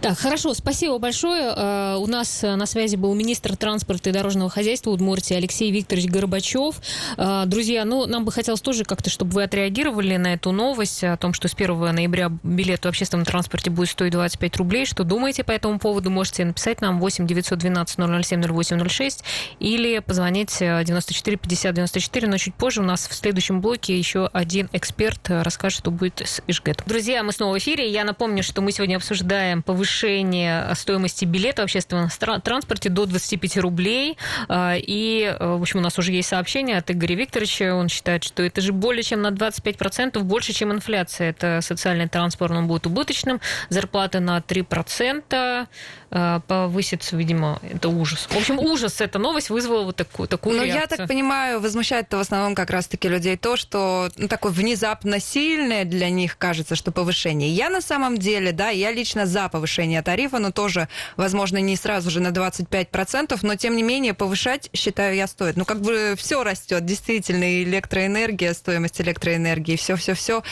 Так, 0.00 0.18
хорошо, 0.18 0.54
спасибо 0.54 0.96
большое. 0.96 1.52
Э, 1.54 1.96
у 1.98 2.06
нас 2.06 2.40
на 2.40 2.64
связи 2.64 2.96
был 2.96 3.14
министр 3.14 3.54
транспорта 3.54 4.08
и 4.08 4.12
дорожного 4.14 4.48
хозяйства 4.48 4.92
Удмуртии 4.92 5.36
Алексей 5.36 5.70
Викторович 5.70 6.06
Горбачев. 6.06 6.76
Э, 7.18 7.42
друзья, 7.44 7.84
ну, 7.84 8.06
нам 8.06 8.24
бы 8.24 8.32
хотелось 8.32 8.62
тоже 8.62 8.84
как-то, 8.84 9.10
чтобы 9.10 9.32
вы 9.32 9.42
отреагировали 9.42 10.16
на 10.16 10.32
эту 10.32 10.52
новость 10.52 11.04
о 11.04 11.18
том, 11.18 11.34
что 11.34 11.48
с 11.48 11.54
1 11.54 11.94
ноября 11.94 12.32
билет 12.42 12.86
в 12.86 12.88
общественном 12.88 13.26
транспорте 13.26 13.68
будет 13.68 13.90
стоить 13.90 14.12
25 14.12 14.56
рублей. 14.56 14.86
Что 14.86 15.04
думаете 15.04 15.44
по 15.44 15.50
этому 15.50 15.78
поводу? 15.78 16.08
Можете 16.08 16.46
написать 16.46 16.80
нам 16.80 16.98
8 16.98 17.26
912 17.26 17.96
007 18.24 18.42
0806 18.42 19.22
или 19.58 19.98
позвонить 19.98 20.56
94 20.60 21.36
50 21.36 21.74
94, 21.74 22.26
но 22.26 22.38
чуть 22.38 22.54
позже 22.54 22.80
у 22.80 22.84
нас 22.84 23.06
в 23.06 23.12
следующем 23.12 23.60
блоке 23.60 23.98
еще 23.98 24.30
один 24.32 24.70
эксперт 24.72 25.20
расскажет, 25.28 25.80
что 25.80 25.90
будет 25.90 26.22
с 26.22 26.40
Ижгет. 26.46 26.82
Друзья, 26.86 27.22
мы 27.22 27.32
снова 27.32 27.56
в 27.56 27.58
эфире. 27.58 27.90
Я 27.92 28.04
напомню, 28.04 28.42
что 28.42 28.62
мы 28.62 28.72
сегодня 28.72 28.96
обсуждаем 28.96 29.62
повышение 29.62 29.89
повышение 29.90 30.72
стоимости 30.74 31.24
билета 31.24 31.62
в 31.62 31.64
общественном 31.64 32.08
транспорте 32.42 32.88
до 32.88 33.06
25 33.06 33.56
рублей. 33.58 34.16
А, 34.48 34.76
и, 34.76 35.36
э, 35.38 35.56
в 35.56 35.60
общем, 35.60 35.80
у 35.80 35.82
нас 35.82 35.98
уже 35.98 36.12
есть 36.12 36.28
сообщение 36.28 36.78
от 36.78 36.90
Игоря 36.90 37.16
Викторовича. 37.16 37.74
Он 37.74 37.88
считает, 37.88 38.22
что 38.22 38.42
это 38.42 38.60
же 38.60 38.72
более 38.72 39.02
чем 39.02 39.22
на 39.22 39.30
25% 39.30 40.22
больше, 40.22 40.52
чем 40.52 40.72
инфляция. 40.72 41.30
Это 41.30 41.60
социальный 41.60 42.08
транспорт, 42.08 42.52
он 42.52 42.68
будет 42.68 42.86
убыточным. 42.86 43.40
Зарплата 43.68 44.20
на 44.20 44.38
3%. 44.38 45.66
Э, 46.12 46.40
повысится, 46.46 47.16
видимо, 47.16 47.60
это 47.62 47.88
ужас. 47.88 48.26
В 48.28 48.36
общем, 48.36 48.58
ужас, 48.58 49.00
эта 49.00 49.18
новость 49.18 49.48
вызвала 49.48 49.84
вот 49.84 49.96
такую, 49.96 50.28
такую 50.28 50.56
Но 50.56 50.64
реакцию. 50.64 50.80
я 50.90 50.96
так 50.96 51.08
понимаю, 51.08 51.60
возмущает 51.60 52.06
это 52.06 52.16
в 52.16 52.20
основном 52.20 52.56
как 52.56 52.70
раз-таки 52.70 53.08
людей 53.08 53.36
то, 53.36 53.56
что 53.56 54.08
ну, 54.16 54.26
такое 54.26 54.50
внезапно 54.50 55.20
сильное 55.20 55.84
для 55.84 56.10
них 56.10 56.36
кажется, 56.36 56.74
что 56.74 56.90
повышение. 56.90 57.50
Я 57.50 57.70
на 57.70 57.80
самом 57.80 58.18
деле, 58.18 58.50
да, 58.50 58.70
я 58.70 58.90
лично 58.90 59.24
за 59.24 59.48
повышение 59.48 59.79
тарифа, 60.02 60.38
но 60.38 60.50
тоже, 60.50 60.88
возможно, 61.16 61.58
не 61.58 61.76
сразу 61.76 62.10
же 62.10 62.20
на 62.20 62.28
25%, 62.28 63.38
но 63.42 63.56
тем 63.56 63.76
не 63.76 63.82
менее 63.82 64.14
повышать, 64.14 64.70
считаю 64.74 65.16
я, 65.16 65.26
стоит. 65.26 65.56
Ну, 65.56 65.64
как 65.64 65.80
бы 65.80 66.14
все 66.16 66.42
растет, 66.42 66.84
действительно, 66.84 67.44
и 67.44 67.64
электроэнергия, 67.64 68.54
стоимость 68.54 69.00
электроэнергии, 69.00 69.76
все-все-все. 69.76 70.42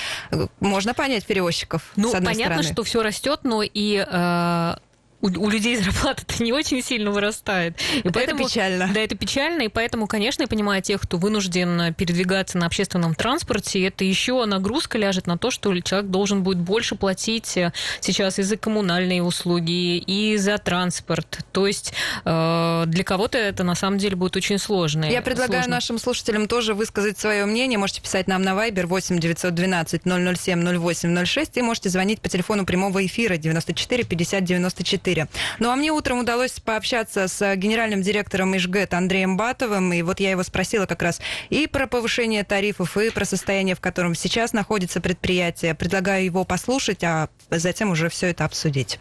Можно 0.60 0.94
понять 0.94 1.24
перевозчиков, 1.24 1.82
ну, 1.96 2.12
понятно, 2.12 2.34
стороны. 2.34 2.62
что 2.62 2.84
все 2.84 3.02
растет, 3.02 3.40
но 3.42 3.62
и 3.62 4.04
э, 4.06 4.74
у, 5.20 5.26
у 5.26 5.48
людей 5.48 5.76
зарплата-то 5.76 6.42
не 6.42 6.52
очень 6.52 6.82
сильно 6.82 7.10
вырастает. 7.10 7.76
И 8.04 8.08
поэтому, 8.08 8.40
это 8.40 8.48
печально. 8.48 8.90
Да, 8.92 9.00
это 9.00 9.16
печально, 9.16 9.62
и 9.62 9.68
поэтому, 9.68 10.06
конечно, 10.06 10.42
я 10.42 10.48
понимаю 10.48 10.82
тех, 10.82 11.00
кто 11.00 11.16
вынужден 11.16 11.94
передвигаться 11.94 12.58
на 12.58 12.66
общественном 12.66 13.14
транспорте, 13.14 13.84
это 13.84 14.04
еще 14.04 14.44
нагрузка 14.44 14.98
ляжет 14.98 15.26
на 15.26 15.36
то, 15.36 15.50
что 15.50 15.78
человек 15.80 16.10
должен 16.10 16.42
будет 16.42 16.58
больше 16.58 16.94
платить 16.94 17.56
э, 17.56 17.72
сейчас 18.00 18.38
и 18.38 18.42
за 18.42 18.56
коммунальные 18.56 19.22
услуги, 19.22 19.98
и 19.98 20.36
за 20.36 20.58
транспорт. 20.58 21.40
То 21.52 21.66
есть 21.66 21.92
э, 22.24 22.84
для 22.86 23.04
кого-то 23.04 23.38
это 23.38 23.64
на 23.64 23.74
самом 23.74 23.98
деле 23.98 24.16
будет 24.16 24.36
очень 24.36 24.58
сложно. 24.58 25.04
Я 25.04 25.22
предлагаю 25.22 25.62
сложно. 25.62 25.76
нашим 25.76 25.98
слушателям 25.98 26.46
тоже 26.46 26.74
высказать 26.74 27.18
свое 27.18 27.44
мнение. 27.44 27.78
Можете 27.78 28.02
писать 28.02 28.28
нам 28.28 28.42
на 28.42 28.50
Viber 28.50 28.86
8 28.86 29.18
912 29.18 30.02
007 30.04 30.78
08 30.78 31.24
06 31.26 31.56
и 31.56 31.62
можете 31.62 31.88
звонить 31.88 32.20
по 32.20 32.28
телефону 32.28 32.64
прямого 32.64 33.04
эфира 33.04 33.36
94 33.36 34.04
50 34.04 34.44
94. 34.44 35.07
4. 35.08 35.26
Ну 35.58 35.70
а 35.70 35.76
мне 35.76 35.90
утром 35.90 36.20
удалось 36.20 36.60
пообщаться 36.60 37.28
с 37.28 37.56
генеральным 37.56 38.02
директором 38.02 38.54
Ижгэт 38.56 38.92
Андреем 38.94 39.36
Батовым, 39.36 39.92
и 39.92 40.02
вот 40.02 40.20
я 40.20 40.30
его 40.30 40.42
спросила 40.42 40.86
как 40.86 41.02
раз 41.02 41.20
и 41.50 41.66
про 41.66 41.86
повышение 41.86 42.44
тарифов, 42.44 42.96
и 42.96 43.10
про 43.10 43.24
состояние, 43.24 43.74
в 43.74 43.80
котором 43.80 44.14
сейчас 44.14 44.52
находится 44.52 45.00
предприятие. 45.00 45.74
Предлагаю 45.74 46.24
его 46.24 46.44
послушать, 46.44 47.02
а 47.04 47.28
затем 47.50 47.90
уже 47.90 48.08
все 48.08 48.28
это 48.28 48.44
обсудить. 48.44 49.00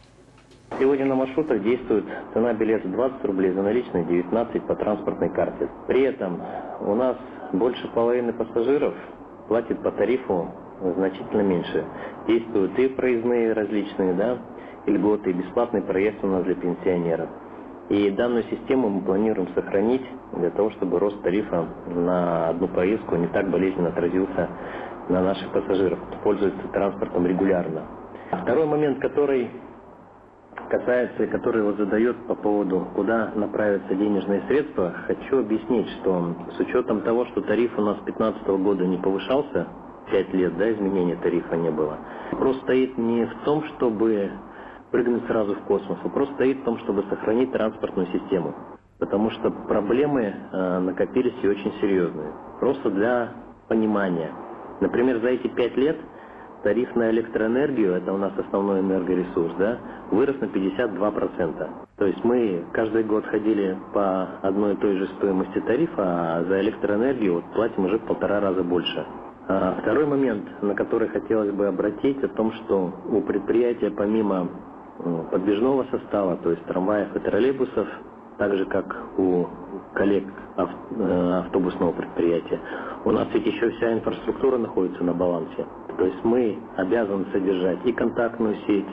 Сегодня 0.80 1.06
на 1.06 1.16
маршрутах 1.16 1.64
действует 1.64 2.06
цена 2.34 2.54
билета 2.54 2.88
20 2.88 3.24
рублей 3.26 3.52
за 3.52 3.62
наличные, 3.62 4.06
19 4.06 4.64
по 4.64 4.76
транспортной 4.76 5.30
карте. 5.30 5.70
При 5.88 6.02
этом 6.02 6.42
у 6.82 6.94
нас 6.96 7.16
больше 7.54 7.88
половины 7.90 8.34
пассажиров 8.34 8.94
платит 9.48 9.82
по 9.82 9.92
тарифу 9.92 10.52
значительно 10.82 11.42
меньше. 11.42 11.86
Действуют 12.28 12.78
и 12.78 12.88
проездные 12.90 13.54
различные, 13.54 14.14
да, 14.14 14.38
льготы 14.88 15.30
и 15.30 15.34
бесплатный 15.34 15.82
проезд 15.82 16.18
у 16.24 16.28
нас 16.28 16.44
для 16.44 16.56
пенсионеров. 16.56 17.30
И 17.90 18.10
данную 18.12 18.44
систему 18.44 18.90
мы 18.90 19.02
планируем 19.02 19.48
сохранить 19.54 20.06
для 20.34 20.50
того, 20.50 20.72
чтобы 20.72 21.00
рост 21.00 21.22
тарифа 21.22 21.66
на 21.88 22.50
одну 22.50 22.68
поездку 22.68 23.16
не 23.16 23.28
так 23.28 23.50
болезненно 23.50 23.90
отразился 23.90 24.50
на 25.08 25.22
наших 25.22 25.52
пассажирах, 25.52 26.00
кто 26.08 26.18
пользуется 26.20 26.68
транспортом 26.74 27.26
регулярно. 27.26 27.84
Второй 28.44 28.66
момент, 28.66 29.00
который 29.00 29.50
касается 30.70 31.24
и 31.24 31.28
который 31.28 31.64
вот 31.64 31.78
задает 31.78 32.18
по 32.28 32.36
поводу, 32.36 32.88
куда 32.94 33.32
направятся 33.36 33.96
денежные 33.96 34.42
средства, 34.48 34.94
хочу 35.08 35.40
объяснить, 35.40 35.88
что 36.02 36.36
с 36.58 36.60
учетом 36.60 37.02
того, 37.02 37.26
что 37.28 37.42
тариф 37.42 37.72
у 37.78 37.82
нас 37.82 37.98
с 38.00 38.04
2015 38.04 38.48
года 38.48 38.86
не 38.86 38.98
повышался, 38.98 39.68
5 40.12 40.34
лет, 40.34 40.58
да, 40.58 40.72
изменения 40.74 41.16
тарифа 41.18 41.56
не 41.56 41.72
было, 41.72 41.98
вопрос 42.32 42.58
стоит 42.62 42.98
не 42.98 43.26
в 43.26 43.34
том, 43.46 43.64
чтобы 43.76 44.32
прыгнуть 44.98 45.28
сразу 45.28 45.54
в 45.54 45.60
космос. 45.66 46.00
Вопрос 46.04 46.28
стоит 46.34 46.58
в 46.58 46.64
том, 46.64 46.80
чтобы 46.80 47.04
сохранить 47.04 47.52
транспортную 47.52 48.08
систему. 48.08 48.56
Потому 48.98 49.30
что 49.30 49.52
проблемы 49.52 50.34
э, 50.34 50.80
накопились 50.80 51.36
и 51.44 51.48
очень 51.48 51.72
серьезные. 51.80 52.32
Просто 52.60 52.90
для 52.90 53.30
понимания. 53.68 54.32
Например, 54.82 55.20
за 55.20 55.28
эти 55.28 55.50
пять 55.50 55.78
лет 55.78 55.98
тариф 56.64 56.96
на 56.96 57.12
электроэнергию, 57.12 57.94
это 57.94 58.12
у 58.12 58.18
нас 58.18 58.34
основной 58.40 58.80
энергоресурс, 58.80 59.54
да, 59.60 59.78
вырос 60.10 60.40
на 60.42 60.46
52%. 60.46 61.70
То 61.98 62.06
есть 62.08 62.24
мы 62.24 62.66
каждый 62.74 63.04
год 63.04 63.24
ходили 63.28 63.78
по 63.94 64.30
одной 64.42 64.74
и 64.74 64.78
той 64.78 64.98
же 64.98 65.08
стоимости 65.20 65.60
тарифа, 65.60 66.02
а 66.02 66.44
за 66.44 66.60
электроэнергию 66.62 67.36
вот 67.36 67.46
платим 67.54 67.86
уже 67.86 68.00
в 68.00 68.06
полтора 68.08 68.40
раза 68.40 68.64
больше. 68.64 69.06
А 69.48 69.78
второй 69.80 70.08
момент, 70.08 70.44
на 70.64 70.74
который 70.74 71.08
хотелось 71.10 71.52
бы 71.52 71.68
обратить, 71.68 72.22
о 72.24 72.28
том, 72.30 72.52
что 72.52 72.92
у 73.06 73.22
предприятия 73.22 73.92
помимо 73.92 74.50
подвижного 75.32 75.86
состава, 75.92 76.38
то 76.38 76.52
есть 76.52 76.64
трамваев 76.66 77.16
и 77.16 77.20
троллейбусов, 77.20 77.88
так 78.38 78.56
же 78.56 78.66
как 78.66 78.86
у 79.18 79.48
коллег 79.94 80.26
э, 80.58 81.42
автобусного 81.46 81.92
предприятия. 81.92 82.60
У 83.06 83.12
нас 83.12 83.28
ведь 83.34 83.46
еще 83.46 83.70
вся 83.72 83.94
инфраструктура 83.94 84.58
находится 84.58 85.04
на 85.04 85.14
балансе. 85.14 85.66
То 85.98 86.06
есть 86.06 86.24
мы 86.24 86.58
обязаны 86.76 87.26
содержать 87.32 87.80
и 87.86 87.92
контактную 87.94 88.56
сеть, 88.68 88.88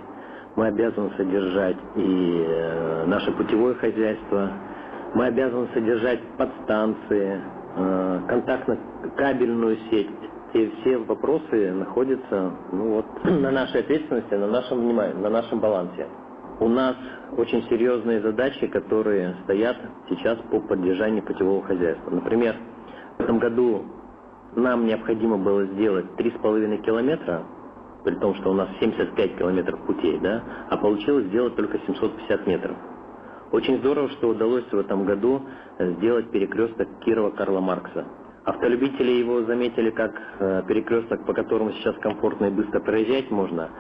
мы 0.57 0.67
обязаны 0.69 1.11
содержать 1.17 1.77
и 1.97 2.45
э, 2.47 3.05
наше 3.07 3.33
путевое 3.33 3.75
хозяйство, 3.75 4.51
мы 5.15 5.27
обязаны 5.27 5.69
содержать 5.75 6.21
подстанции, 6.39 7.41
э, 7.77 8.21
контактно-кабельную 8.29 9.77
сеть, 9.91 10.11
и 10.55 10.73
все 10.81 10.99
вопросы 10.99 11.73
находятся 11.73 12.53
ну, 12.73 12.95
вот, 12.95 13.07
на 13.25 13.51
нашей 13.51 13.81
ответственности, 13.81 14.35
на 14.35 14.47
нашем 14.47 14.81
внимании, 14.81 15.15
на 15.15 15.29
нашем 15.29 15.61
балансе. 15.61 16.07
У 16.61 16.69
нас 16.69 16.95
очень 17.37 17.65
серьезные 17.69 18.21
задачи, 18.21 18.69
которые 18.69 19.35
стоят 19.43 19.77
сейчас 20.09 20.39
по 20.51 20.61
поддержанию 20.61 21.25
путевого 21.25 21.65
хозяйства. 21.65 22.11
Например, 22.11 22.55
в 23.19 23.23
этом 23.23 23.41
году 23.41 23.83
нам 24.55 24.87
необходимо 24.87 25.37
было 25.37 25.65
сделать 25.67 26.07
3,5 26.17 26.83
километра, 26.83 27.43
при 28.05 28.15
том, 28.15 28.37
что 28.37 28.51
у 28.51 28.55
нас 28.55 28.69
75 28.79 29.37
километров 29.37 29.81
путей, 29.87 30.21
да, 30.21 30.45
а 30.71 30.77
получилось 30.77 31.27
сделать 31.27 31.57
только 31.57 31.79
750 31.81 32.47
метров. 32.47 32.77
Очень 33.51 33.79
здорово, 33.79 34.09
что 34.11 34.29
удалось 34.29 34.65
в 34.71 34.79
этом 34.79 35.05
году 35.05 35.43
сделать 35.79 36.31
перекресток 36.31 36.89
Кирова-Карла 37.05 37.61
Маркса. 37.61 38.05
Автолюбители 38.45 39.11
его 39.11 39.43
заметили 39.45 39.91
как 39.91 40.13
э, 40.39 40.63
перекресток, 40.69 41.25
по 41.25 41.33
которому 41.33 41.73
сейчас 41.73 41.97
комфортно 41.97 42.47
и 42.47 42.51
быстро 42.51 42.81
проезжать 42.81 43.31
можно. 43.31 43.71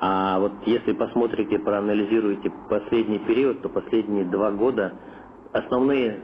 А 0.00 0.38
вот 0.38 0.52
если 0.64 0.92
посмотрите, 0.92 1.58
проанализируете 1.58 2.52
последний 2.68 3.18
период, 3.18 3.62
то 3.62 3.68
последние 3.68 4.24
два 4.24 4.52
года 4.52 4.92
основные 5.52 6.20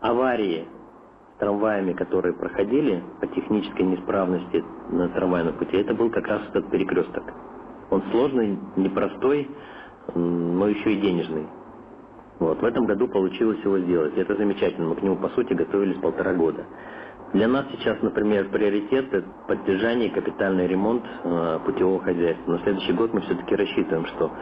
аварии 0.00 0.66
с 1.34 1.38
трамваями, 1.38 1.92
которые 1.92 2.34
проходили 2.34 3.02
по 3.20 3.26
технической 3.28 3.86
неисправности 3.86 4.64
на 4.90 5.08
трамвайном 5.08 5.54
пути, 5.54 5.76
это 5.76 5.94
был 5.94 6.10
как 6.10 6.26
раз 6.26 6.42
этот 6.50 6.70
перекресток. 6.70 7.22
Он 7.90 8.02
сложный, 8.10 8.58
непростой, 8.76 9.48
но 10.14 10.68
еще 10.68 10.92
и 10.92 11.00
денежный. 11.00 11.46
Вот. 12.38 12.60
В 12.60 12.64
этом 12.64 12.86
году 12.86 13.08
получилось 13.08 13.58
его 13.64 13.78
сделать. 13.78 14.16
Это 14.16 14.36
замечательно. 14.36 14.88
Мы 14.88 14.96
к 14.96 15.02
нему, 15.02 15.16
по 15.16 15.28
сути, 15.30 15.52
готовились 15.54 15.96
полтора 16.00 16.34
года. 16.34 16.64
Для 17.32 17.46
нас 17.46 17.66
сейчас, 17.72 18.00
например, 18.02 18.48
приоритет– 18.48 19.06
это 19.12 19.26
поддержание 19.46 20.08
и 20.08 20.12
капитальный 20.12 20.66
ремонт 20.66 21.04
э, 21.04 21.58
путевого 21.66 22.00
хозяйства. 22.00 22.52
На 22.52 22.58
следующий 22.60 22.92
год 22.94 23.12
мы 23.12 23.20
все-таки 23.20 23.54
рассчитываем, 23.54 24.06
что 24.06 24.32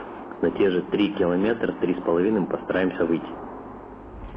на 0.43 0.51
те 0.53 0.71
же 0.71 0.83
3 0.83 1.15
километра, 1.15 1.73
3,5 1.81 2.31
мы 2.31 2.47
постараемся 2.47 3.05
выйти. 3.05 3.27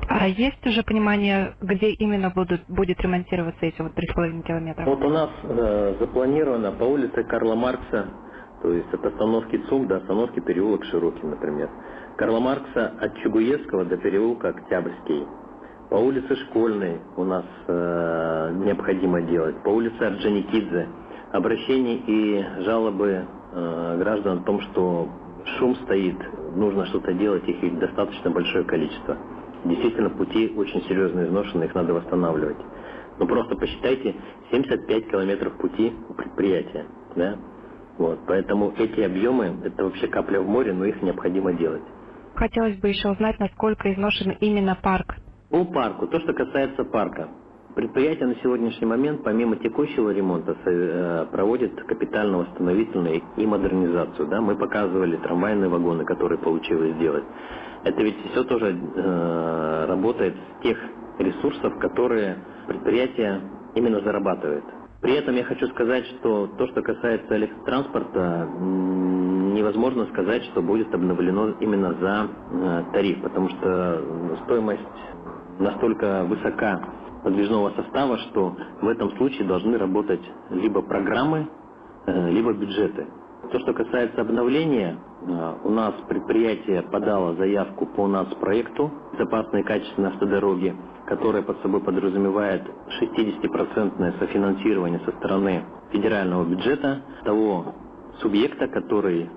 А 0.09 0.27
есть 0.27 0.65
уже 0.65 0.81
понимание, 0.81 1.53
где 1.61 1.91
именно 1.91 2.31
будут, 2.31 2.61
будет 2.67 2.99
ремонтироваться 2.99 3.63
эти 3.63 3.79
вот 3.81 3.91
3,5 3.91 4.41
километра? 4.41 4.85
Вот 4.85 5.03
у 5.03 5.09
нас 5.09 5.29
э, 5.43 5.95
запланировано 5.99 6.71
по 6.71 6.85
улице 6.85 7.23
Карла 7.25 7.53
Маркса, 7.53 8.07
то 8.63 8.71
есть 8.73 8.91
от 8.91 9.05
остановки 9.05 9.57
ЦУМ 9.69 9.87
до 9.87 9.97
остановки 9.97 10.39
переулок 10.39 10.83
Широкий, 10.85 11.27
например. 11.27 11.69
Карла 12.17 12.39
Маркса 12.39 12.93
от 12.99 13.15
Чугуевского 13.19 13.85
до 13.85 13.97
переулка 13.97 14.49
Октябрьский. 14.49 15.27
По 15.89 15.95
улице 15.95 16.35
Школьной 16.35 16.99
у 17.17 17.23
нас 17.23 17.45
э, 17.67 18.51
необходимо 18.63 19.21
делать. 19.23 19.55
По 19.63 19.69
улице 19.69 19.99
Орджоникидзе. 19.99 20.87
Обращения 21.31 21.95
и 21.95 22.63
жалобы 22.63 23.25
э, 23.53 23.97
граждан 23.97 24.39
о 24.39 24.43
том, 24.43 24.61
что 24.61 25.09
шум 25.57 25.75
стоит, 25.77 26.17
нужно 26.55 26.85
что-то 26.87 27.13
делать, 27.13 27.47
их 27.47 27.79
достаточно 27.79 28.29
большое 28.29 28.65
количество. 28.65 29.17
Действительно, 29.65 30.11
пути 30.11 30.53
очень 30.55 30.83
серьезно 30.83 31.25
изношены, 31.25 31.63
их 31.63 31.73
надо 31.73 31.93
восстанавливать. 31.95 32.57
Но 33.17 33.25
просто 33.25 33.55
посчитайте, 33.55 34.15
75 34.51 35.09
километров 35.09 35.57
пути 35.57 35.91
у 36.07 36.13
предприятия. 36.13 36.85
Да? 37.15 37.35
Вот, 37.97 38.19
поэтому 38.27 38.73
эти 38.77 39.01
объемы, 39.01 39.57
это 39.63 39.83
вообще 39.83 40.07
капля 40.07 40.39
в 40.39 40.47
море, 40.47 40.71
но 40.71 40.85
их 40.85 41.01
необходимо 41.01 41.53
делать. 41.53 41.83
Хотелось 42.35 42.77
бы 42.77 42.89
еще 42.89 43.09
узнать, 43.09 43.39
насколько 43.39 43.91
изношен 43.91 44.37
именно 44.39 44.77
парк 44.81 45.15
по 45.49 45.65
парку, 45.65 46.07
то, 46.07 46.19
что 46.19 46.33
касается 46.33 46.83
парка. 46.85 47.29
Предприятие 47.75 48.27
на 48.27 48.35
сегодняшний 48.35 48.87
момент, 48.87 49.23
помимо 49.23 49.55
текущего 49.55 50.09
ремонта, 50.09 50.55
э, 50.65 51.25
проводит 51.31 51.75
капитально-восстановительную 51.83 53.21
и 53.37 53.45
модернизацию. 53.45 54.27
Да? 54.27 54.41
Мы 54.41 54.55
показывали 54.55 55.17
трамвайные 55.17 55.69
вагоны, 55.69 56.03
которые 56.03 56.39
получилось 56.39 56.95
сделать. 56.95 57.23
Это 57.83 58.01
ведь 58.01 58.17
все 58.31 58.43
тоже 58.43 58.75
э, 58.75 59.85
работает 59.87 60.35
с 60.35 60.63
тех 60.63 60.77
ресурсов, 61.19 61.77
которые 61.79 62.37
предприятие 62.67 63.41
именно 63.75 64.01
зарабатывает. 64.01 64.63
При 65.01 65.13
этом 65.13 65.35
я 65.35 65.45
хочу 65.45 65.67
сказать, 65.67 66.05
что 66.19 66.47
то, 66.57 66.67
что 66.67 66.81
касается 66.81 67.37
электротранспорта, 67.37 68.49
невозможно 68.59 70.05
сказать, 70.07 70.43
что 70.45 70.61
будет 70.61 70.93
обновлено 70.93 71.51
именно 71.61 71.93
за 71.93 72.27
э, 72.51 72.83
тариф, 72.93 73.21
потому 73.21 73.47
что 73.49 74.01
стоимость 74.43 74.81
настолько 75.59 76.23
высока 76.25 76.81
подвижного 77.23 77.71
состава, 77.71 78.17
что 78.17 78.55
в 78.81 78.87
этом 78.87 79.11
случае 79.17 79.47
должны 79.47 79.77
работать 79.77 80.21
либо 80.49 80.81
программы, 80.81 81.47
э, 82.07 82.31
либо 82.31 82.53
бюджеты. 82.53 83.07
То, 83.51 83.59
что 83.59 83.73
касается 83.73 84.21
обновления, 84.21 84.97
э, 85.21 85.53
у 85.63 85.69
нас 85.69 85.93
предприятие 86.07 86.83
подало 86.83 87.35
заявку 87.35 87.85
по 87.87 88.07
нас 88.07 88.27
проекту 88.35 88.91
«Безопасные 89.13 89.63
и 89.63 89.65
качественные 89.65 90.13
автодороги», 90.13 90.75
которая 91.07 91.43
под 91.43 91.61
собой 91.61 91.81
подразумевает 91.81 92.63
60% 92.99 94.15
софинансирование 94.19 95.01
со 95.05 95.11
стороны 95.13 95.63
федерального 95.91 96.45
бюджета 96.45 97.01
того 97.25 97.73
субъекта, 98.21 98.67
который 98.67 99.29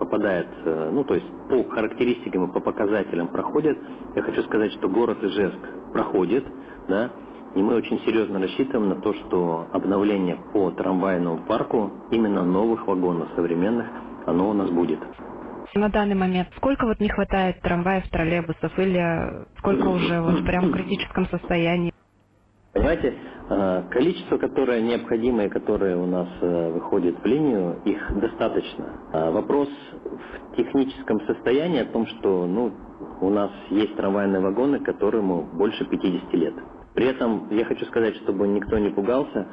попадает, 0.00 0.48
ну 0.64 1.04
то 1.04 1.14
есть 1.14 1.26
по 1.48 1.62
характеристикам 1.72 2.50
и 2.50 2.52
по 2.52 2.60
показателям 2.60 3.28
проходит. 3.28 3.78
Я 4.16 4.22
хочу 4.22 4.42
сказать, 4.42 4.72
что 4.72 4.88
город 4.88 5.22
Ижевск 5.22 5.60
проходит, 5.92 6.44
да, 6.88 7.10
и 7.54 7.62
мы 7.62 7.76
очень 7.76 8.00
серьезно 8.00 8.40
рассчитываем 8.40 8.88
на 8.88 8.96
то, 8.96 9.14
что 9.14 9.68
обновление 9.72 10.38
по 10.52 10.72
трамвайному 10.72 11.46
парку, 11.46 11.92
именно 12.10 12.44
новых 12.44 12.86
вагонов 12.88 13.28
современных, 13.36 13.86
оно 14.26 14.50
у 14.50 14.52
нас 14.54 14.70
будет. 14.70 15.00
На 15.74 15.88
данный 15.88 16.16
момент 16.16 16.48
сколько 16.56 16.86
вот 16.86 16.98
не 17.00 17.08
хватает 17.08 17.60
трамваев, 17.60 18.08
троллейбусов 18.10 18.76
или 18.78 19.46
сколько 19.58 19.86
уже 19.86 20.20
вот 20.20 20.44
прям 20.44 20.66
в 20.66 20.72
критическом 20.72 21.26
состоянии? 21.28 21.92
Понимаете, 22.72 23.14
количество, 23.90 24.38
которое 24.38 24.80
необходимое, 24.80 25.48
которое 25.48 25.96
у 25.96 26.06
нас 26.06 26.28
э, 26.40 26.70
выходит 26.72 27.20
в 27.20 27.26
линию, 27.26 27.80
их 27.84 28.20
достаточно. 28.20 28.86
А 29.12 29.30
вопрос 29.32 29.68
в 30.04 30.56
техническом 30.56 31.20
состоянии 31.26 31.80
о 31.80 31.86
том, 31.86 32.06
что 32.06 32.46
ну, 32.46 32.72
у 33.20 33.30
нас 33.30 33.50
есть 33.70 33.96
трамвайные 33.96 34.40
вагоны, 34.40 34.80
которому 34.80 35.48
больше 35.52 35.84
50 35.84 36.32
лет. 36.34 36.54
При 36.94 37.06
этом 37.06 37.48
я 37.50 37.64
хочу 37.64 37.84
сказать, 37.86 38.16
чтобы 38.16 38.46
никто 38.48 38.78
не 38.78 38.90
пугался, 38.90 39.46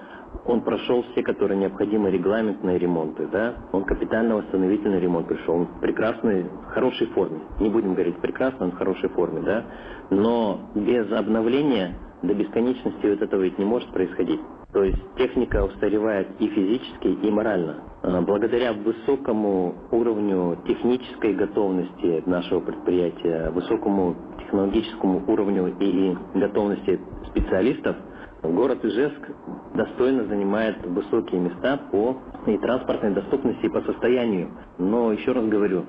он 0.46 0.62
прошел 0.62 1.04
все, 1.12 1.24
которые 1.24 1.58
необходимы 1.60 2.12
регламентные 2.12 2.78
ремонты, 2.78 3.28
да, 3.32 3.56
он 3.72 3.84
капитально-восстановительный 3.86 5.00
ремонт 5.00 5.28
пришел, 5.28 5.56
он 5.56 5.66
в 5.68 5.80
прекрасной, 5.80 6.46
хорошей 6.70 7.08
форме, 7.08 7.40
не 7.60 7.70
будем 7.70 7.94
говорить 7.94 8.18
прекрасно, 8.18 8.66
он 8.66 8.72
в 8.72 8.78
хорошей 8.78 9.10
форме, 9.10 9.42
да, 9.42 9.66
но 10.10 10.70
без 10.76 11.12
обновления 11.12 11.96
до 12.22 12.34
бесконечности 12.34 13.06
вот 13.06 13.22
этого 13.22 13.42
ведь 13.42 13.58
не 13.60 13.66
может 13.66 13.90
происходить. 13.92 14.40
То 14.74 14.84
есть 14.84 15.00
техника 15.18 15.64
устаревает 15.64 16.28
и 16.40 16.48
физически, 16.48 17.08
и 17.08 17.32
морально. 17.32 17.78
А, 18.04 18.22
благодаря 18.22 18.74
высокому 18.74 19.76
уровню 19.92 20.58
технической 20.68 21.34
готовности 21.34 22.24
нашего 22.26 22.60
предприятия, 22.60 23.50
высокому 23.52 24.16
технологическому 24.40 25.24
уровню 25.28 25.74
и 25.80 26.16
готовности 26.36 27.00
специалистов, 27.30 27.96
город 28.44 28.84
Ижевск 28.84 29.30
достойно 29.74 30.26
занимает 30.26 30.86
высокие 30.86 31.40
места 31.40 31.80
по 31.92 32.18
и 32.46 32.58
транспортной 32.58 33.14
доступности, 33.14 33.66
и 33.66 33.70
по 33.70 33.82
состоянию. 33.82 34.50
Но, 34.78 35.12
еще 35.12 35.32
раз 35.32 35.46
говорю, 35.46 35.86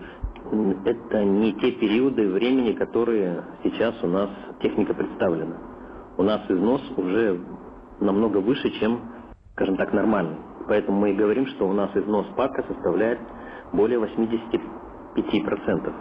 это 0.84 1.24
не 1.24 1.52
те 1.54 1.72
периоды 1.72 2.28
времени, 2.30 2.72
которые 2.72 3.42
сейчас 3.62 3.94
у 4.02 4.06
нас 4.06 4.30
техника 4.62 4.94
представлена 4.94 5.67
у 6.18 6.22
нас 6.22 6.42
износ 6.50 6.82
уже 6.96 7.40
намного 8.00 8.38
выше, 8.38 8.70
чем, 8.80 9.00
скажем 9.54 9.76
так, 9.76 9.92
нормальный. 9.92 10.36
Поэтому 10.66 11.00
мы 11.00 11.12
и 11.12 11.16
говорим, 11.16 11.46
что 11.46 11.66
у 11.66 11.72
нас 11.72 11.90
износ 11.96 12.26
парка 12.36 12.62
составляет 12.68 13.20
более 13.72 13.98
85%. 14.00 15.92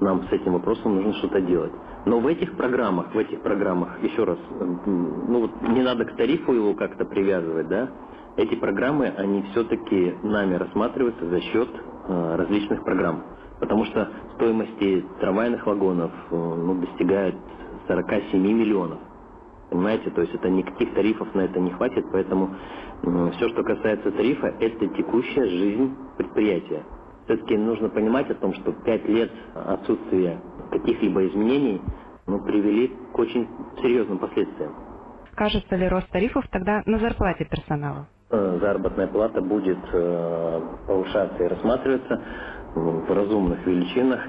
Нам 0.00 0.24
с 0.24 0.32
этим 0.32 0.54
вопросом 0.54 0.96
нужно 0.96 1.12
что-то 1.14 1.40
делать. 1.42 1.72
Но 2.06 2.18
в 2.20 2.26
этих 2.26 2.56
программах, 2.56 3.14
в 3.14 3.18
этих 3.18 3.40
программах, 3.42 4.02
еще 4.02 4.24
раз, 4.24 4.38
ну 4.50 5.40
вот 5.40 5.62
не 5.62 5.82
надо 5.82 6.04
к 6.04 6.16
тарифу 6.16 6.52
его 6.52 6.74
как-то 6.74 7.04
привязывать, 7.04 7.68
да, 7.68 7.90
эти 8.36 8.54
программы, 8.56 9.06
они 9.06 9.42
все-таки 9.52 10.14
нами 10.22 10.54
рассматриваются 10.54 11.26
за 11.26 11.40
счет 11.40 11.68
э, 12.08 12.36
различных 12.36 12.84
программ. 12.84 13.22
Потому 13.58 13.86
что 13.86 14.10
стоимости 14.34 15.06
трамвайных 15.20 15.66
вагонов 15.66 16.12
э, 16.30 16.34
ну, 16.36 16.74
достигают 16.80 17.34
47 17.88 18.40
миллионов. 18.42 18.98
Понимаете, 19.70 20.10
то 20.10 20.20
есть 20.20 20.34
это 20.34 20.48
никаких 20.48 20.94
тарифов 20.94 21.34
на 21.34 21.42
это 21.42 21.58
не 21.58 21.70
хватит, 21.72 22.04
поэтому 22.12 22.54
э, 23.02 23.30
все, 23.36 23.48
что 23.48 23.62
касается 23.64 24.12
тарифа, 24.12 24.54
это 24.60 24.86
текущая 24.88 25.46
жизнь 25.46 25.96
предприятия. 26.16 26.84
Все-таки 27.24 27.56
нужно 27.56 27.88
понимать 27.88 28.30
о 28.30 28.34
том, 28.34 28.54
что 28.54 28.72
пять 28.72 29.06
лет 29.08 29.32
отсутствия 29.54 30.40
каких-либо 30.70 31.26
изменений 31.26 31.82
ну, 32.26 32.40
привели 32.40 32.94
к 33.12 33.18
очень 33.18 33.48
серьезным 33.82 34.18
последствиям. 34.18 34.74
Кажется 35.34 35.76
ли 35.76 35.88
рост 35.88 36.08
тарифов 36.10 36.44
тогда 36.50 36.82
на 36.86 36.98
зарплате 36.98 37.44
персонала? 37.44 38.06
Э, 38.30 38.58
заработная 38.60 39.08
плата 39.08 39.40
будет 39.40 39.78
э, 39.92 40.60
повышаться 40.86 41.44
и 41.44 41.48
рассматриваться 41.48 42.22
в 42.74 43.12
разумных 43.14 43.66
величинах, 43.66 44.20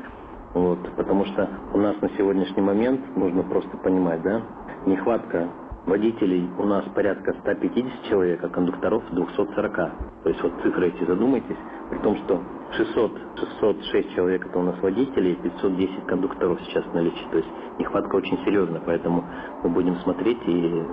вот, 0.54 0.80
потому 0.96 1.26
что 1.26 1.50
у 1.74 1.78
нас 1.78 2.00
на 2.02 2.10
сегодняшний 2.18 2.62
момент, 2.62 3.16
нужно 3.16 3.44
просто 3.44 3.76
понимать, 3.78 4.22
да, 4.22 4.42
нехватка 4.88 5.48
водителей 5.86 6.50
у 6.58 6.64
нас 6.64 6.84
порядка 6.94 7.34
150 7.42 8.10
человек, 8.10 8.44
а 8.44 8.50
кондукторов 8.50 9.04
240. 9.12 9.76
То 9.76 10.30
есть 10.30 10.42
вот 10.42 10.54
цифры 10.62 10.90
эти 10.90 11.04
задумайтесь, 11.06 11.56
при 11.90 11.98
том, 12.00 12.18
что 12.18 12.42
600, 12.76 13.12
606 13.40 14.16
человек 14.16 14.46
это 14.46 14.60
у 14.60 14.64
нас 14.64 14.80
водителей, 14.82 15.36
510 15.36 16.06
кондукторов 16.06 16.60
сейчас 16.66 16.84
в 16.86 16.94
наличии. 16.94 17.26
То 17.32 17.38
есть 17.38 17.50
нехватка 17.80 18.16
очень 18.16 18.38
серьезная, 18.44 18.82
поэтому 18.86 19.24
мы 19.64 19.70
будем 19.70 19.96
смотреть, 19.98 20.40
и 20.46 20.84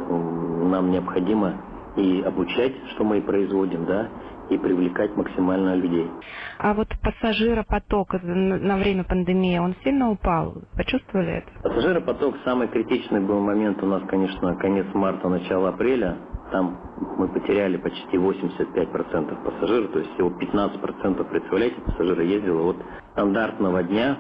нам 0.71 0.91
необходимо 0.91 1.55
и 1.97 2.23
обучать, 2.23 2.73
что 2.95 3.05
мы 3.05 3.19
и 3.19 3.21
производим, 3.21 3.87
да, 3.87 4.09
и 4.51 4.59
привлекать 4.59 5.17
максимально 5.17 5.75
людей. 5.77 6.11
А 6.59 6.75
вот 6.75 6.89
пассажиропоток 7.03 8.15
на 8.23 8.77
время 8.77 9.05
пандемии, 9.05 9.59
он 9.59 9.75
сильно 9.85 10.11
упал? 10.11 10.55
Почувствовали 10.77 11.39
это? 11.39 11.51
Пассажиропоток, 11.63 12.37
самый 12.45 12.69
критичный 12.69 13.21
был 13.21 13.41
момент 13.41 13.83
у 13.83 13.87
нас, 13.87 14.03
конечно, 14.09 14.55
конец 14.57 14.87
марта, 14.95 15.29
начало 15.29 15.71
апреля. 15.71 16.19
Там 16.53 16.79
мы 17.19 17.29
потеряли 17.29 17.79
почти 17.79 18.17
85% 18.17 19.45
пассажиров, 19.45 19.93
то 19.93 19.99
есть 19.99 20.13
всего 20.15 20.31
15%, 20.31 21.25
представляете, 21.31 21.81
пассажиры 21.81 22.25
ездило 22.25 22.71
от 22.71 22.77
стандартного 23.13 23.83
дня 23.83 24.19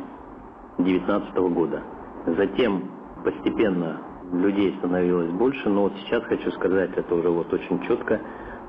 2019 0.78 1.36
года. 1.54 1.82
Затем 2.26 2.90
постепенно 3.24 4.00
людей 4.40 4.74
становилось 4.78 5.30
больше, 5.30 5.68
но 5.68 5.82
вот 5.82 5.92
сейчас 6.04 6.22
хочу 6.24 6.50
сказать, 6.52 6.90
это 6.96 7.14
уже 7.14 7.28
вот 7.28 7.52
очень 7.52 7.80
четко, 7.86 8.20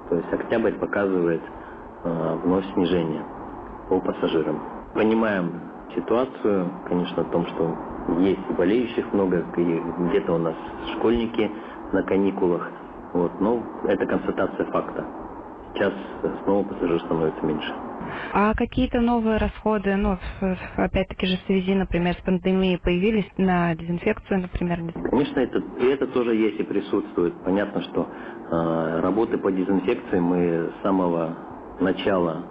то 0.09 0.15
есть 0.15 0.33
октябрь 0.33 0.73
показывает 0.73 1.41
э, 2.03 2.37
вновь 2.43 2.65
снижение 2.73 3.23
по 3.89 3.99
пассажирам. 3.99 4.61
Понимаем 4.93 5.51
ситуацию, 5.95 6.69
конечно, 6.87 7.23
о 7.23 7.25
том, 7.25 7.45
что 7.47 7.75
есть 8.19 8.47
болеющих 8.57 9.11
много, 9.13 9.43
и 9.57 9.81
где-то 10.09 10.33
у 10.33 10.37
нас 10.37 10.55
школьники 10.93 11.51
на 11.91 12.03
каникулах. 12.03 12.69
Вот, 13.13 13.31
но 13.39 13.63
это 13.87 14.05
констатация 14.05 14.65
факта. 14.67 15.05
Сейчас 15.73 15.93
снова 16.43 16.63
пассажиров 16.63 17.01
становится 17.01 17.45
меньше. 17.45 17.73
А 18.33 18.53
какие-то 18.55 19.01
новые 19.01 19.37
расходы, 19.37 19.95
ну, 19.97 20.17
опять-таки 20.77 21.27
же 21.27 21.37
в 21.37 21.47
связи, 21.47 21.75
например, 21.75 22.15
с 22.15 22.23
пандемией 22.23 22.79
появились 22.79 23.29
на 23.37 23.75
дезинфекцию, 23.75 24.41
например? 24.41 24.83
Конечно, 24.93 25.39
это, 25.41 25.63
это 25.81 26.07
тоже 26.07 26.35
есть 26.35 26.59
и 26.59 26.63
присутствует. 26.63 27.35
Понятно, 27.43 27.81
что 27.83 28.07
э, 28.09 29.01
работы 29.01 29.37
по 29.39 29.51
дезинфекции 29.51 30.19
мы 30.19 30.71
с 30.79 30.83
самого 30.83 31.37
начала 31.81 32.45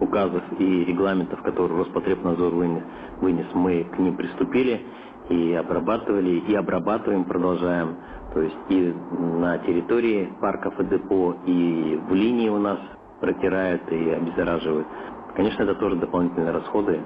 указов 0.00 0.44
и 0.60 0.84
регламентов, 0.86 1.42
которые 1.42 1.78
Роспотребнадзор 1.80 2.54
вынес, 2.54 3.46
мы 3.54 3.84
к 3.84 3.98
ним 3.98 4.16
приступили 4.16 4.82
и 5.30 5.54
обрабатывали, 5.54 6.40
и 6.48 6.54
обрабатываем, 6.54 7.24
продолжаем. 7.24 7.96
То 8.34 8.42
есть 8.42 8.56
и 8.70 8.94
на 9.18 9.58
территории 9.58 10.32
парков 10.40 10.80
и 10.80 10.84
депо, 10.86 11.36
и 11.46 12.00
в 12.08 12.14
линии 12.14 12.50
у 12.50 12.58
нас 12.58 12.78
протирают 13.20 13.82
и 13.90 14.10
обеззараживают. 14.10 14.86
Конечно, 15.34 15.62
это 15.64 15.74
тоже 15.74 15.96
дополнительные 15.96 16.52
расходы, 16.52 17.00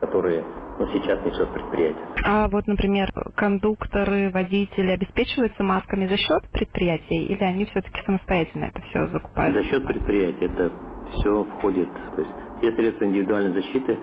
которые 0.00 0.44
ну, 0.78 0.86
сейчас 0.92 1.24
несет 1.24 1.48
предприятие. 1.52 2.04
А 2.24 2.48
вот, 2.48 2.66
например, 2.66 3.10
кондукторы, 3.36 4.30
водители 4.30 4.90
обеспечиваются 4.90 5.62
масками 5.62 6.06
за 6.06 6.16
счет 6.16 6.42
предприятий 6.52 7.26
или 7.26 7.42
они 7.42 7.64
все-таки 7.66 8.02
самостоятельно 8.04 8.66
это 8.66 8.82
все 8.82 9.06
закупают? 9.08 9.54
За 9.54 9.64
счет 9.64 9.86
предприятия. 9.86 10.46
Это 10.46 10.72
все 11.14 11.44
входит, 11.44 11.88
то 12.16 12.22
есть 12.22 12.32
все 12.58 12.72
средства 12.72 13.04
индивидуальной 13.04 13.52
защиты 13.52 13.98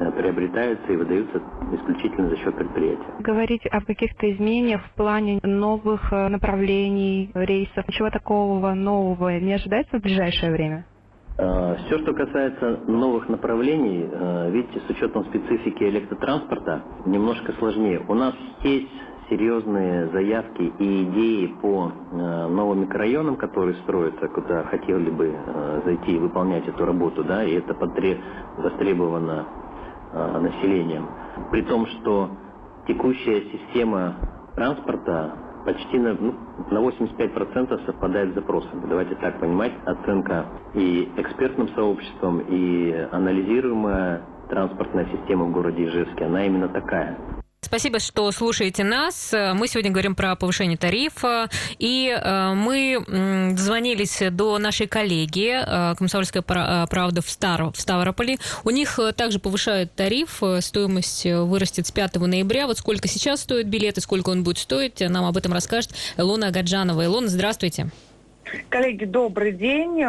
э, 0.00 0.12
приобретаются 0.12 0.92
и 0.92 0.96
выдаются 0.96 1.42
исключительно 1.72 2.30
за 2.30 2.36
счет 2.38 2.56
предприятия. 2.56 3.14
Говорить 3.20 3.66
о 3.66 3.80
каких-то 3.82 4.30
изменениях 4.32 4.82
в 4.86 4.94
плане 4.94 5.40
новых 5.42 6.12
э, 6.12 6.28
направлений, 6.28 7.30
рейсов, 7.34 7.86
ничего 7.88 8.10
такого 8.10 8.74
нового 8.74 9.38
не 9.38 9.54
ожидается 9.54 9.98
в 9.98 10.02
ближайшее 10.02 10.52
время? 10.52 10.86
Э, 11.38 11.76
Все, 11.86 11.98
что 12.00 12.14
касается 12.14 12.82
новых 12.88 13.28
направлений, 13.28 14.08
э, 14.10 14.50
видите, 14.52 14.80
с 14.86 14.90
учетом 14.90 15.24
специфики 15.26 15.84
электротранспорта, 15.84 16.82
немножко 17.06 17.52
сложнее. 17.54 18.04
У 18.08 18.14
нас 18.14 18.34
есть 18.62 18.88
серьезные 19.30 20.10
заявки 20.10 20.62
и 20.78 21.04
идеи 21.04 21.46
по 21.62 21.90
э, 21.90 22.48
новым 22.48 22.82
микрорайонам, 22.82 23.36
которые 23.36 23.76
строятся, 23.84 24.28
куда 24.28 24.64
хотели 24.64 25.10
бы 25.10 25.34
зайти 25.86 26.16
и 26.16 26.20
выполнять 26.20 26.68
эту 26.68 26.84
работу, 26.86 27.24
да, 27.24 27.44
и 27.44 27.54
это 27.54 27.74
востребовано 28.58 29.46
населением. 30.14 31.08
При 31.50 31.62
том, 31.62 31.86
что 31.86 32.30
текущая 32.86 33.42
система 33.52 34.16
транспорта 34.54 35.45
почти 35.66 35.98
на, 35.98 36.14
ну, 36.14 36.34
на 36.70 36.78
85% 36.78 37.86
совпадает 37.86 38.30
с 38.30 38.34
запросами. 38.34 38.86
Давайте 38.88 39.16
так 39.16 39.40
понимать, 39.40 39.72
оценка 39.84 40.46
и 40.74 41.10
экспертным 41.16 41.68
сообществом, 41.70 42.40
и 42.48 42.92
анализируемая 43.12 44.22
транспортная 44.48 45.06
система 45.12 45.46
в 45.46 45.52
городе 45.52 45.86
Ижевске, 45.86 46.24
она 46.24 46.46
именно 46.46 46.68
такая. 46.68 47.18
Спасибо, 47.66 47.98
что 47.98 48.30
слушаете 48.30 48.84
нас. 48.84 49.32
Мы 49.32 49.66
сегодня 49.66 49.90
говорим 49.90 50.14
про 50.14 50.36
повышение 50.36 50.78
тарифа. 50.78 51.48
И 51.80 52.08
э, 52.08 52.54
мы 52.54 53.04
звонились 53.56 54.22
до 54.30 54.56
нашей 54.58 54.86
коллеги 54.86 55.50
э, 55.50 55.96
«Комсомольская 55.96 56.44
э, 56.46 56.86
правда» 56.88 57.22
в, 57.22 57.28
Стар, 57.28 57.64
в 57.72 57.76
Ставрополе. 57.76 58.36
У 58.62 58.70
них 58.70 59.00
также 59.16 59.40
повышают 59.40 59.92
тариф. 59.94 60.40
Стоимость 60.60 61.24
вырастет 61.24 61.88
с 61.88 61.90
5 61.90 62.14
ноября. 62.20 62.68
Вот 62.68 62.78
сколько 62.78 63.08
сейчас 63.08 63.40
стоит 63.40 63.66
билет 63.66 63.98
и 63.98 64.00
сколько 64.00 64.30
он 64.30 64.44
будет 64.44 64.58
стоить, 64.58 65.00
нам 65.00 65.24
об 65.24 65.36
этом 65.36 65.52
расскажет 65.52 65.90
Илона 66.16 66.52
Гаджанова. 66.52 67.04
Илона, 67.04 67.26
здравствуйте. 67.26 67.88
Коллеги, 68.68 69.06
добрый 69.06 69.50
день. 69.50 70.04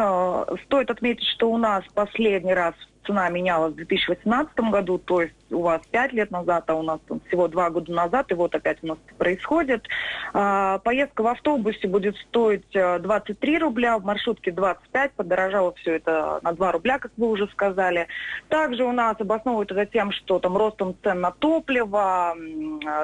Стоит 0.66 0.92
отметить, 0.92 1.26
что 1.34 1.50
у 1.50 1.56
нас 1.56 1.82
последний 1.92 2.54
раз 2.54 2.74
цена 3.04 3.28
менялась 3.30 3.72
в 3.72 3.76
2018 3.76 4.54
году, 4.70 4.98
то 4.98 5.22
есть 5.22 5.34
у 5.50 5.62
вас 5.62 5.80
5 5.90 6.12
лет 6.12 6.30
назад, 6.30 6.64
а 6.68 6.74
у 6.74 6.82
нас 6.82 7.00
там, 7.08 7.20
всего 7.28 7.48
2 7.48 7.70
года 7.70 7.92
назад, 7.92 8.30
и 8.30 8.34
вот 8.34 8.54
опять 8.54 8.78
у 8.82 8.88
нас 8.88 8.98
происходит. 9.16 9.86
А, 10.34 10.78
поездка 10.78 11.22
в 11.22 11.26
автобусе 11.26 11.88
будет 11.88 12.16
стоить 12.16 12.70
23 12.72 13.54
э, 13.54 13.58
рубля, 13.58 13.98
в 13.98 14.04
маршрутке 14.04 14.52
25, 14.52 15.12
подорожало 15.12 15.74
все 15.74 15.96
это 15.96 16.40
на 16.42 16.52
2 16.52 16.72
рубля, 16.72 16.98
как 16.98 17.12
вы 17.16 17.28
уже 17.28 17.48
сказали. 17.48 18.08
Также 18.48 18.84
у 18.84 18.92
нас 18.92 19.16
обосновывают 19.18 19.72
это 19.72 19.86
тем, 19.86 20.12
что 20.12 20.38
там 20.38 20.56
ростом 20.56 20.94
цен 21.02 21.20
на 21.20 21.30
топливо, 21.30 22.34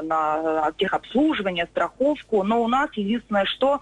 на 0.03 0.73
техобслуживание, 0.77 1.67
страховку, 1.67 2.43
но 2.43 2.63
у 2.63 2.69
нас 2.69 2.91
единственное, 2.95 3.45
что 3.45 3.81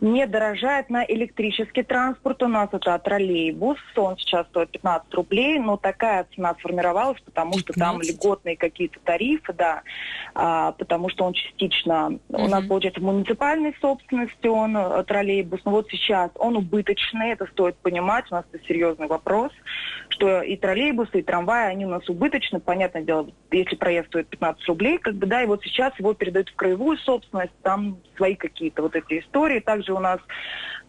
не 0.00 0.26
дорожает 0.26 0.90
на 0.90 1.04
электрический 1.04 1.82
транспорт, 1.82 2.42
у 2.42 2.48
нас 2.48 2.68
это 2.72 2.98
троллейбус, 2.98 3.78
он 3.96 4.16
сейчас 4.16 4.46
стоит 4.48 4.70
15 4.70 5.12
рублей, 5.14 5.58
но 5.58 5.76
такая 5.76 6.26
цена 6.34 6.54
сформировалась, 6.58 7.20
потому 7.20 7.58
что 7.58 7.72
там 7.72 7.97
там 7.98 8.00
льготные 8.00 8.56
какие-то 8.56 8.98
тарифы, 9.00 9.52
да, 9.52 9.82
а, 10.34 10.72
потому 10.72 11.08
что 11.08 11.24
он 11.24 11.32
частично, 11.32 12.18
угу. 12.28 12.44
у 12.44 12.48
нас 12.48 12.64
получается 12.66 13.00
муниципальной 13.00 13.74
собственности 13.80 14.46
он 14.46 14.76
э, 14.76 15.04
троллейбус, 15.04 15.60
но 15.64 15.72
вот 15.72 15.88
сейчас 15.90 16.30
он 16.36 16.56
убыточный, 16.56 17.30
это 17.30 17.46
стоит 17.46 17.76
понимать, 17.76 18.26
у 18.30 18.34
нас 18.34 18.44
это 18.52 18.64
серьезный 18.66 19.06
вопрос, 19.06 19.52
что 20.08 20.42
и 20.42 20.56
троллейбусы, 20.56 21.20
и 21.20 21.22
трамваи, 21.22 21.70
они 21.70 21.86
у 21.86 21.90
нас 21.90 22.08
убыточны, 22.08 22.60
понятное 22.60 23.02
дело, 23.02 23.28
если 23.50 23.76
проезд 23.76 24.08
стоит 24.08 24.28
15 24.28 24.66
рублей, 24.68 24.98
как 24.98 25.14
бы, 25.14 25.26
да, 25.26 25.42
и 25.42 25.46
вот 25.46 25.62
сейчас 25.62 25.98
его 25.98 26.14
передают 26.14 26.48
в 26.48 26.56
краевую 26.56 26.98
собственность, 26.98 27.52
там 27.62 27.98
свои 28.16 28.34
какие-то 28.34 28.82
вот 28.82 28.94
эти 28.94 29.20
истории, 29.20 29.60
также 29.60 29.92
у 29.92 29.98
нас 29.98 30.20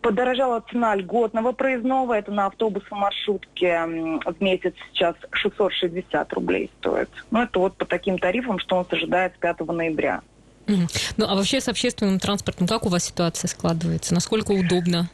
Подорожала 0.02 0.64
цена 0.72 0.96
льготного 0.96 1.52
проездного, 1.52 2.14
это 2.14 2.32
на 2.32 2.46
автобусы 2.46 2.88
маршрутке 2.92 3.86
в 3.86 4.36
месяц 4.40 4.74
сейчас 4.94 5.16
660 5.32 6.34
рублей 6.34 6.72
стоит. 6.80 7.10
Ну, 7.32 7.42
это 7.42 7.60
вот 7.60 7.76
по 7.76 7.86
таким 7.86 8.18
тарифам, 8.18 8.60
что 8.60 8.78
он 8.78 8.86
ожидает 8.90 9.34
с 9.36 9.40
5 9.40 9.60
ноября. 9.68 10.22
Ну, 10.68 11.26
а 11.28 11.36
вообще 11.36 11.60
с 11.60 11.68
общественным 11.68 12.20
транспортом 12.20 12.68
как 12.68 12.86
у 12.86 12.90
вас 12.90 13.06
ситуация 13.06 13.48
складывается? 13.48 14.14
Насколько 14.14 14.52
удобно? 14.52 15.10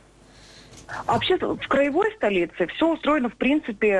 А 1.08 1.14
вообще 1.14 1.38
в 1.38 1.68
краевой 1.68 2.12
столице 2.16 2.68
все 2.68 2.94
устроено, 2.94 3.30
в 3.30 3.36
принципе, 3.36 3.98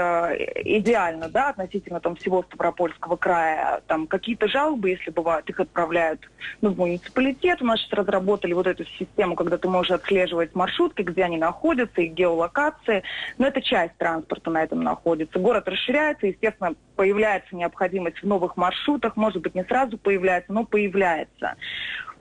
идеально, 0.64 1.30
да, 1.30 1.50
относительно 1.50 2.00
там 2.00 2.16
всего 2.16 2.44
Ставропольского 2.44 3.16
края. 3.16 3.82
Там 3.88 4.08
какие-то 4.08 4.48
жалобы, 4.48 4.90
если 4.90 5.12
бывают, 5.12 5.50
их 5.50 5.60
отправляют 5.60 6.22
ну, 6.62 6.72
в 6.72 6.78
муниципалитет. 6.78 7.62
У 7.62 7.66
нас 7.66 7.80
сейчас 7.80 7.94
разработали 7.94 8.54
вот 8.54 8.68
эту 8.68 8.86
систему, 8.86 9.36
когда 9.36 9.58
ты 9.58 9.68
можешь 9.68 9.92
отслеживать 9.92 10.56
маршрутки, 10.56 11.02
где 11.02 11.24
они 11.24 11.38
находятся, 11.38 12.02
их 12.02 12.14
геолокации. 12.14 13.04
Но 13.38 13.48
это 13.48 13.62
часть 13.62 13.96
транспорта 13.98 14.50
на 14.52 14.64
этом 14.64 14.84
находится. 14.84 15.40
Город 15.40 15.68
расширяется, 15.68 16.28
естественно, 16.28 16.76
появляется 16.96 17.56
необходимость 17.56 18.20
в 18.20 18.28
новых 18.28 18.58
маршрутах. 18.58 19.16
Может 19.16 19.42
быть, 19.42 19.56
не 19.56 19.64
сразу 19.64 19.98
появляется, 19.98 20.54
но 20.54 20.64
появляется. 20.64 21.56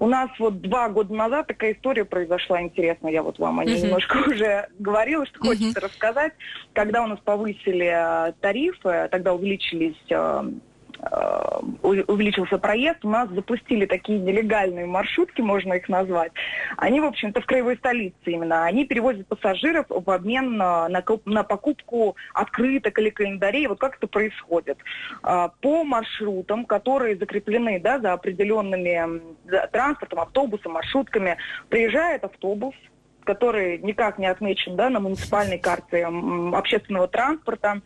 У 0.04 0.06
нас 0.06 0.28
вот 0.38 0.60
два 0.60 0.90
года 0.90 1.14
назад 1.14 1.46
такая 1.46 1.72
история 1.72 2.04
произошла 2.04 2.60
интересная. 2.60 3.10
Я 3.10 3.22
вот 3.22 3.38
вам 3.38 3.60
о 3.60 3.64
ней 3.64 3.76
uh-huh. 3.78 3.86
немножко 3.86 4.18
уже 4.28 4.68
говорила, 4.78 5.24
что 5.24 5.38
uh-huh. 5.38 5.46
хочется 5.46 5.80
рассказать. 5.80 6.34
Когда 6.74 7.02
у 7.02 7.06
нас 7.06 7.18
повысили 7.24 7.86
э, 7.90 8.34
тарифы, 8.38 9.08
тогда 9.10 9.32
увеличились 9.32 9.96
э, 10.10 10.42
увеличился 11.82 12.58
проезд, 12.58 13.04
у 13.04 13.10
нас 13.10 13.28
запустили 13.30 13.86
такие 13.86 14.18
нелегальные 14.18 14.86
маршрутки, 14.86 15.40
можно 15.40 15.74
их 15.74 15.88
назвать. 15.88 16.32
Они, 16.76 17.00
в 17.00 17.04
общем-то, 17.04 17.40
в 17.40 17.46
краевой 17.46 17.76
столице 17.76 18.16
именно. 18.24 18.64
Они 18.64 18.84
перевозят 18.84 19.26
пассажиров 19.26 19.86
в 19.88 20.10
обмен 20.10 20.56
на, 20.56 20.88
на, 20.88 21.02
на 21.24 21.42
покупку 21.42 22.16
открыток 22.32 22.98
или 22.98 23.10
календарей. 23.10 23.66
Вот 23.66 23.78
как 23.78 23.96
это 23.96 24.06
происходит? 24.06 24.78
Э, 25.22 25.48
по 25.60 25.84
маршрутам, 25.84 26.64
которые 26.64 27.16
закреплены 27.16 27.80
да, 27.80 27.98
за 27.98 28.12
определенными 28.12 29.20
транспортом, 29.72 30.20
автобусом, 30.20 30.72
маршрутками, 30.72 31.36
приезжает 31.68 32.24
автобус, 32.24 32.74
который 33.24 33.78
никак 33.78 34.18
не 34.18 34.26
отмечен 34.26 34.76
да, 34.76 34.90
на 34.90 35.00
муниципальной 35.00 35.58
карте 35.58 36.06
общественного 36.52 37.08
транспорта. 37.08 37.80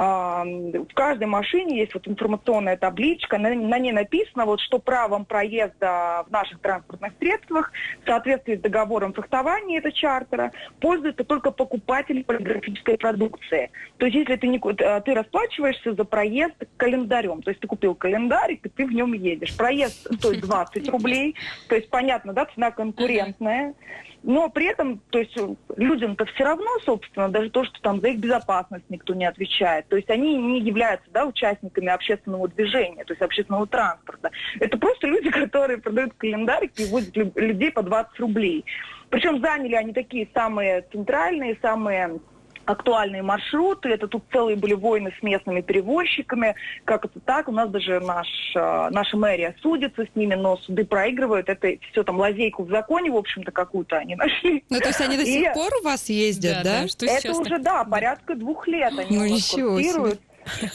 В 0.00 0.94
каждой 0.94 1.26
машине 1.26 1.80
есть 1.80 1.92
вот 1.92 2.08
информационная 2.08 2.78
табличка, 2.78 3.36
на, 3.36 3.54
на 3.54 3.78
ней 3.78 3.92
написано, 3.92 4.46
вот, 4.46 4.58
что 4.60 4.78
правом 4.78 5.26
проезда 5.26 6.24
в 6.26 6.30
наших 6.30 6.58
транспортных 6.60 7.12
средствах 7.18 7.70
в 8.02 8.06
соответствии 8.06 8.56
с 8.56 8.60
договором 8.60 9.12
фехтования 9.12 9.78
это 9.78 9.92
чартера 9.92 10.52
пользуется 10.80 11.22
только 11.24 11.50
покупатель 11.50 12.24
полиграфической 12.24 12.96
продукции. 12.96 13.70
То 13.98 14.06
есть 14.06 14.16
если 14.16 14.36
ты, 14.36 14.46
не, 14.46 14.58
э, 14.58 15.02
ты 15.02 15.12
расплачиваешься 15.12 15.92
за 15.92 16.04
проезд 16.04 16.54
календарем, 16.78 17.42
то 17.42 17.50
есть 17.50 17.60
ты 17.60 17.66
купил 17.66 17.94
календарь, 17.94 18.54
и 18.54 18.68
ты 18.70 18.86
в 18.86 18.92
нем 18.92 19.12
едешь. 19.12 19.54
Проезд 19.54 20.14
стоит 20.14 20.40
20 20.40 20.88
рублей, 20.88 21.34
то 21.68 21.74
есть 21.74 21.90
понятно, 21.90 22.32
да, 22.32 22.46
цена 22.46 22.70
конкурентная. 22.70 23.74
Но 24.22 24.50
при 24.50 24.66
этом, 24.66 25.00
то 25.10 25.18
есть 25.18 25.36
людям-то 25.76 26.26
все 26.26 26.44
равно, 26.44 26.68
собственно, 26.84 27.28
даже 27.28 27.50
то, 27.50 27.64
что 27.64 27.80
там 27.80 28.00
за 28.00 28.08
их 28.08 28.18
безопасность 28.18 28.84
никто 28.88 29.14
не 29.14 29.24
отвечает. 29.24 29.86
То 29.90 29.96
есть 29.96 30.08
они 30.08 30.36
не 30.36 30.60
являются 30.60 31.10
да, 31.10 31.26
участниками 31.26 31.88
общественного 31.88 32.46
движения, 32.48 33.04
то 33.04 33.12
есть 33.12 33.20
общественного 33.20 33.66
транспорта. 33.66 34.30
Это 34.60 34.78
просто 34.78 35.08
люди, 35.08 35.30
которые 35.42 35.78
продают 35.78 36.14
календарики 36.16 36.82
и 36.82 36.90
возят 36.90 37.14
людей 37.16 37.72
по 37.72 37.82
20 37.82 38.18
рублей. 38.20 38.64
Причем 39.10 39.40
заняли 39.40 39.74
они 39.74 39.92
такие 39.92 40.28
самые 40.32 40.82
центральные, 40.92 41.58
самые 41.60 42.20
актуальные 42.64 43.22
маршруты. 43.22 43.88
Это 43.90 44.08
тут 44.08 44.24
целые 44.32 44.56
были 44.56 44.74
войны 44.74 45.12
с 45.18 45.22
местными 45.22 45.60
перевозчиками. 45.60 46.54
Как 46.84 47.04
это 47.04 47.20
так? 47.20 47.48
У 47.48 47.52
нас 47.52 47.70
даже 47.70 48.00
наш, 48.00 48.28
а, 48.54 48.90
наша 48.90 49.16
мэрия 49.16 49.54
судится 49.62 50.04
с 50.04 50.16
ними, 50.16 50.34
но 50.34 50.56
суды 50.58 50.84
проигрывают. 50.84 51.48
Это 51.48 51.76
все 51.90 52.02
там 52.02 52.18
лазейку 52.18 52.64
в 52.64 52.70
законе, 52.70 53.10
в 53.10 53.16
общем-то, 53.16 53.50
какую-то 53.50 53.96
они 53.96 54.16
нашли. 54.16 54.64
Ну, 54.68 54.78
то 54.78 54.88
есть 54.88 55.00
они 55.00 55.16
до 55.16 55.24
сих 55.24 55.50
И... 55.50 55.54
пор 55.54 55.70
у 55.80 55.84
вас 55.84 56.08
ездят, 56.08 56.62
да? 56.62 56.62
да? 56.62 56.82
да 56.82 56.88
что 56.88 57.06
это 57.06 57.32
уже, 57.32 57.58
да, 57.58 57.84
порядка 57.84 58.34
двух 58.34 58.66
лет 58.68 58.92
они 58.98 59.18
ну, 59.18 59.26
у 59.26 59.28
нас 59.30 59.50
курсируют. 59.50 60.20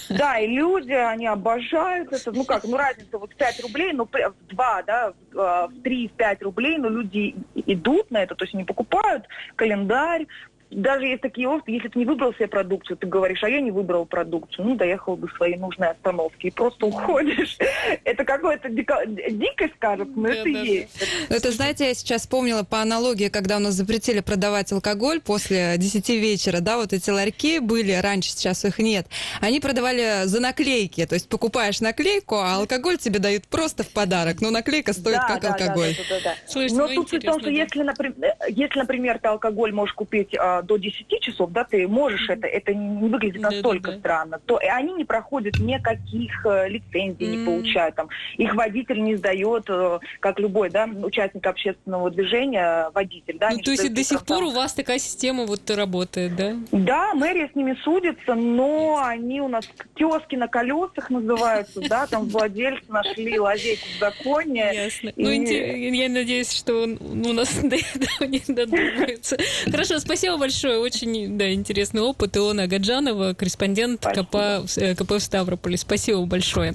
Да, 0.09 0.39
и 0.39 0.47
люди, 0.47 0.91
они 0.91 1.25
обожают 1.25 2.11
это. 2.13 2.31
Ну 2.31 2.45
как, 2.45 2.63
ну 2.63 2.77
разница 2.77 3.17
вот 3.17 3.33
в 3.33 3.35
5 3.35 3.63
рублей, 3.63 3.93
ну 3.93 4.05
в 4.05 4.47
2, 4.47 4.83
да, 4.83 5.13
в 5.33 5.71
3, 5.83 6.07
в 6.07 6.11
5 6.11 6.43
рублей, 6.43 6.77
но 6.77 6.89
люди 6.89 7.35
идут 7.55 8.11
на 8.11 8.23
это, 8.23 8.35
то 8.35 8.45
есть 8.45 8.53
они 8.53 8.63
покупают 8.63 9.25
календарь, 9.55 10.27
даже 10.71 11.05
есть 11.05 11.21
такие 11.21 11.47
опции, 11.47 11.73
если 11.73 11.89
ты 11.89 11.99
не 11.99 12.05
выбрал 12.05 12.33
себе 12.33 12.47
продукцию, 12.47 12.97
ты 12.97 13.07
говоришь, 13.07 13.43
а 13.43 13.49
я 13.49 13.61
не 13.61 13.71
выбрал 13.71 14.05
продукцию, 14.05 14.65
ну, 14.65 14.75
доехал 14.75 15.15
до 15.15 15.27
своей 15.35 15.57
нужной 15.57 15.89
остановки, 15.89 16.47
и 16.47 16.51
просто 16.51 16.85
уходишь. 16.87 17.57
Это 18.03 18.25
какое-то 18.25 18.69
дико... 18.69 19.05
дикость, 19.05 19.73
скажем, 19.75 20.11
но 20.15 20.29
это 20.29 20.49
есть. 20.49 21.03
Это, 21.29 21.51
знаете, 21.51 21.87
я 21.87 21.93
сейчас 21.93 22.21
вспомнила 22.21 22.63
по 22.63 22.81
аналогии, 22.81 23.29
когда 23.29 23.57
у 23.57 23.59
нас 23.59 23.75
запретили 23.75 24.19
продавать 24.21 24.71
алкоголь 24.71 25.21
после 25.21 25.75
10 25.77 26.09
вечера, 26.09 26.59
да, 26.59 26.77
вот 26.77 26.93
эти 26.93 27.09
ларьки 27.09 27.59
были 27.59 27.93
раньше, 27.93 28.31
сейчас 28.31 28.65
их 28.65 28.79
нет. 28.79 29.07
Они 29.41 29.59
продавали 29.59 30.25
за 30.25 30.39
наклейки, 30.39 31.05
то 31.05 31.15
есть 31.15 31.29
покупаешь 31.29 31.79
наклейку, 31.81 32.35
а 32.35 32.55
алкоголь 32.55 32.97
тебе 32.97 33.19
дают 33.19 33.47
просто 33.47 33.83
в 33.83 33.89
подарок, 33.89 34.41
но 34.41 34.49
наклейка 34.49 34.93
стоит 34.93 35.17
да, 35.17 35.27
как 35.27 35.41
да, 35.41 35.53
алкоголь. 35.53 35.95
Да, 35.95 36.03
да, 36.09 36.15
да, 36.15 36.23
да. 36.23 36.35
Слушайте, 36.47 36.75
но 36.75 36.87
ну, 36.87 36.95
тут 36.95 37.11
в 37.13 37.25
том, 37.25 37.39
что 37.39 37.49
если, 37.49 37.83
например, 37.83 38.35
если, 38.49 38.79
например, 38.79 39.19
ты 39.19 39.27
алкоголь 39.27 39.71
можешь 39.71 39.93
купить 39.93 40.35
а, 40.55 40.61
до 40.61 40.77
10 40.77 41.07
часов, 41.21 41.51
да, 41.51 41.63
ты 41.63 41.87
можешь 41.87 42.29
это, 42.29 42.47
это 42.47 42.73
не 42.73 43.09
выглядит 43.09 43.41
настолько 43.41 43.89
да, 43.89 43.91
да, 43.91 43.99
странно, 43.99 44.39
то 44.45 44.57
и 44.57 44.67
они 44.67 44.93
не 44.93 45.05
проходят 45.05 45.59
никаких 45.59 46.45
э, 46.45 46.69
лицензий, 46.69 47.25
mm. 47.25 47.35
не 47.35 47.45
получают, 47.45 47.95
там, 47.95 48.09
их 48.37 48.55
водитель 48.55 49.01
не 49.01 49.15
сдает, 49.15 49.65
э, 49.69 49.99
как 50.19 50.39
любой, 50.39 50.69
да, 50.69 50.85
участник 50.85 51.45
общественного 51.45 52.09
движения, 52.11 52.89
водитель, 52.93 53.37
да. 53.37 53.49
Ну, 53.51 53.59
то 53.59 53.71
есть 53.71 53.93
до 53.93 54.03
сих 54.03 54.25
пор 54.25 54.43
у 54.43 54.51
вас 54.51 54.73
такая 54.73 54.99
система 54.99 55.45
вот 55.45 55.69
работает, 55.69 56.35
да? 56.35 56.55
Да, 56.71 57.13
мэрия 57.13 57.49
с 57.51 57.55
ними 57.55 57.77
судится, 57.83 58.35
но 58.35 59.01
они 59.03 59.41
у 59.41 59.47
нас 59.47 59.67
киоски 59.95 60.35
на 60.35 60.47
колесах 60.47 61.09
называются, 61.09 61.81
да, 61.87 62.07
там 62.07 62.27
владельцы 62.27 62.83
нашли 62.89 63.39
лазейку 63.39 63.85
в 63.97 63.99
законе. 63.99 64.71
Ясно. 64.73 65.11
Ну, 65.15 65.29
я 65.29 66.09
надеюсь, 66.09 66.51
что 66.51 66.83
у 66.83 67.33
нас 67.33 67.53
до 67.63 67.75
этого 67.75 68.27
не 68.27 68.41
додумается. 68.47 69.37
Хорошо, 69.65 69.99
спасибо 69.99 70.37
большое, 70.37 70.44
очень 70.47 71.37
да, 71.37 71.51
интересный 71.51 72.01
опыт. 72.01 72.37
Илона 72.37 72.67
Гаджанова, 72.67 73.33
корреспондент 73.33 74.05
КП, 74.05 74.35
э, 74.77 74.95
КП 74.95 75.11
в 75.11 75.19
Ставрополе. 75.19 75.77
Спасибо 75.77 76.25
большое. 76.25 76.73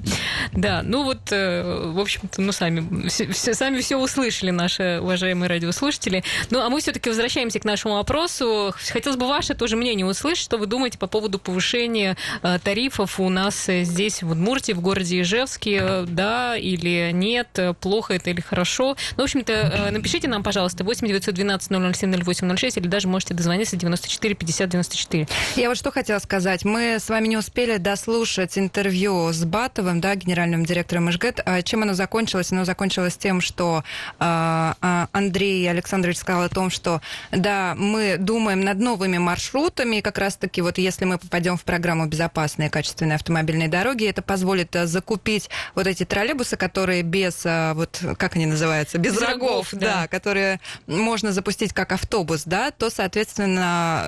Да, 0.53 0.81
ну 0.83 1.03
вот, 1.03 1.31
э, 1.31 1.91
в 1.93 1.99
общем-то, 1.99 2.41
ну 2.41 2.51
сами 2.51 3.07
все, 3.07 3.53
сами 3.53 3.79
все 3.79 3.97
услышали, 3.97 4.51
наши 4.51 4.99
уважаемые 5.01 5.49
радиослушатели. 5.49 6.23
Ну, 6.49 6.59
а 6.59 6.69
мы 6.69 6.81
все-таки 6.81 7.09
возвращаемся 7.09 7.59
к 7.59 7.65
нашему 7.65 7.95
вопросу. 7.95 8.73
Хотелось 8.91 9.17
бы 9.17 9.27
ваше 9.27 9.53
тоже 9.53 9.75
мнение 9.77 10.05
услышать, 10.05 10.43
что 10.43 10.57
вы 10.57 10.65
думаете 10.65 10.97
по 10.97 11.07
поводу 11.07 11.39
повышения 11.39 12.17
э, 12.43 12.59
тарифов 12.63 13.19
у 13.19 13.29
нас 13.29 13.67
здесь, 13.67 14.21
в 14.21 14.31
Удмуртии, 14.31 14.73
в 14.73 14.81
городе 14.81 15.21
Ижевске, 15.21 16.03
да 16.07 16.57
или 16.57 17.11
нет, 17.13 17.57
плохо 17.79 18.15
это 18.15 18.29
или 18.29 18.41
хорошо. 18.41 18.97
Ну, 19.17 19.23
в 19.23 19.25
общем-то, 19.25 19.89
напишите 19.91 20.27
нам, 20.27 20.43
пожалуйста, 20.43 20.83
8 20.83 21.07
912 21.07 21.95
007 21.95 22.23
0806 22.23 22.77
или 22.77 22.87
даже 22.87 23.07
можете 23.07 23.33
дозвониться 23.33 23.60
94 23.69 24.35
50 24.35 24.69
94. 24.69 25.27
Я 25.55 25.69
вот 25.69 25.77
что 25.77 25.91
хотела 25.91 26.19
сказать. 26.19 26.65
Мы 26.65 26.97
с 26.99 27.09
вами 27.09 27.27
не 27.27 27.37
успели 27.37 27.77
дослушать 27.77 28.57
интервью 28.57 29.31
с 29.31 29.43
Батовым, 29.43 30.01
да, 30.01 30.15
генеральным 30.15 30.65
директором 30.65 31.09
ИЖГЭТ. 31.09 31.41
А 31.45 31.61
чем 31.61 31.83
оно 31.83 31.93
закончилось? 31.93 32.51
Оно 32.51 32.65
закончилось 32.65 33.17
тем, 33.17 33.41
что 33.41 33.83
э, 34.19 34.73
Андрей 35.11 35.69
Александрович 35.69 36.17
сказал 36.17 36.43
о 36.43 36.49
том, 36.49 36.69
что 36.69 37.01
да, 37.31 37.75
мы 37.77 38.17
думаем 38.17 38.61
над 38.61 38.79
новыми 38.79 39.17
маршрутами, 39.17 39.97
и 39.97 40.01
как 40.01 40.17
раз-таки 40.17 40.61
вот 40.61 40.77
если 40.77 41.05
мы 41.05 41.17
попадем 41.17 41.57
в 41.57 41.63
программу 41.63 42.07
«Безопасные 42.07 42.69
качественные 42.69 43.15
автомобильные 43.15 43.67
дороги», 43.67 44.05
это 44.05 44.21
позволит 44.21 44.75
закупить 44.85 45.49
вот 45.75 45.87
эти 45.87 46.05
троллейбусы, 46.05 46.57
которые 46.57 47.03
без, 47.03 47.45
вот 47.45 48.01
как 48.17 48.35
они 48.35 48.45
называются, 48.45 48.97
без, 48.97 49.13
без 49.13 49.21
рогов, 49.21 49.49
рогов 49.49 49.67
да. 49.73 50.01
да, 50.01 50.07
которые 50.07 50.59
можно 50.87 51.31
запустить 51.31 51.73
как 51.73 51.91
автобус, 51.91 52.43
да, 52.45 52.71
то, 52.71 52.89
соответственно, 52.89 53.47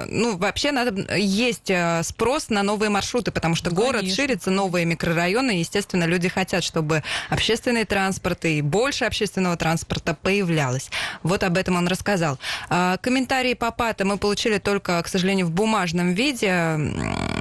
ну, 0.10 0.38
вообще 0.38 0.72
надо, 0.72 1.16
есть 1.16 1.70
э, 1.70 2.02
спрос 2.04 2.50
на 2.50 2.64
новые 2.64 2.90
маршруты, 2.90 3.32
потому 3.32 3.56
что 3.56 3.70
Конечно. 3.70 3.86
город 3.86 4.14
ширится, 4.14 4.52
новые 4.52 4.86
микрорайоны, 4.86 5.58
и, 5.58 5.60
естественно, 5.60 6.06
люди 6.06 6.30
хотят, 6.30 6.64
чтобы 6.64 7.04
общественный 7.30 7.86
транспорт 7.86 8.46
и 8.46 8.62
больше 8.62 9.06
общественного 9.06 9.58
транспорта 9.58 10.16
появлялось. 10.16 10.90
Вот 11.24 11.44
об 11.44 11.58
этом 11.58 11.76
он 11.78 11.88
рассказал. 11.88 12.40
А, 12.70 12.98
комментарии 12.98 13.54
по 13.54 13.72
ПАТа 13.72 14.06
мы 14.06 14.18
получили 14.18 14.58
только, 14.58 15.02
к 15.02 15.08
сожалению, 15.08 15.48
в 15.48 15.52
бумажном 15.52 16.14
виде. 16.14 16.78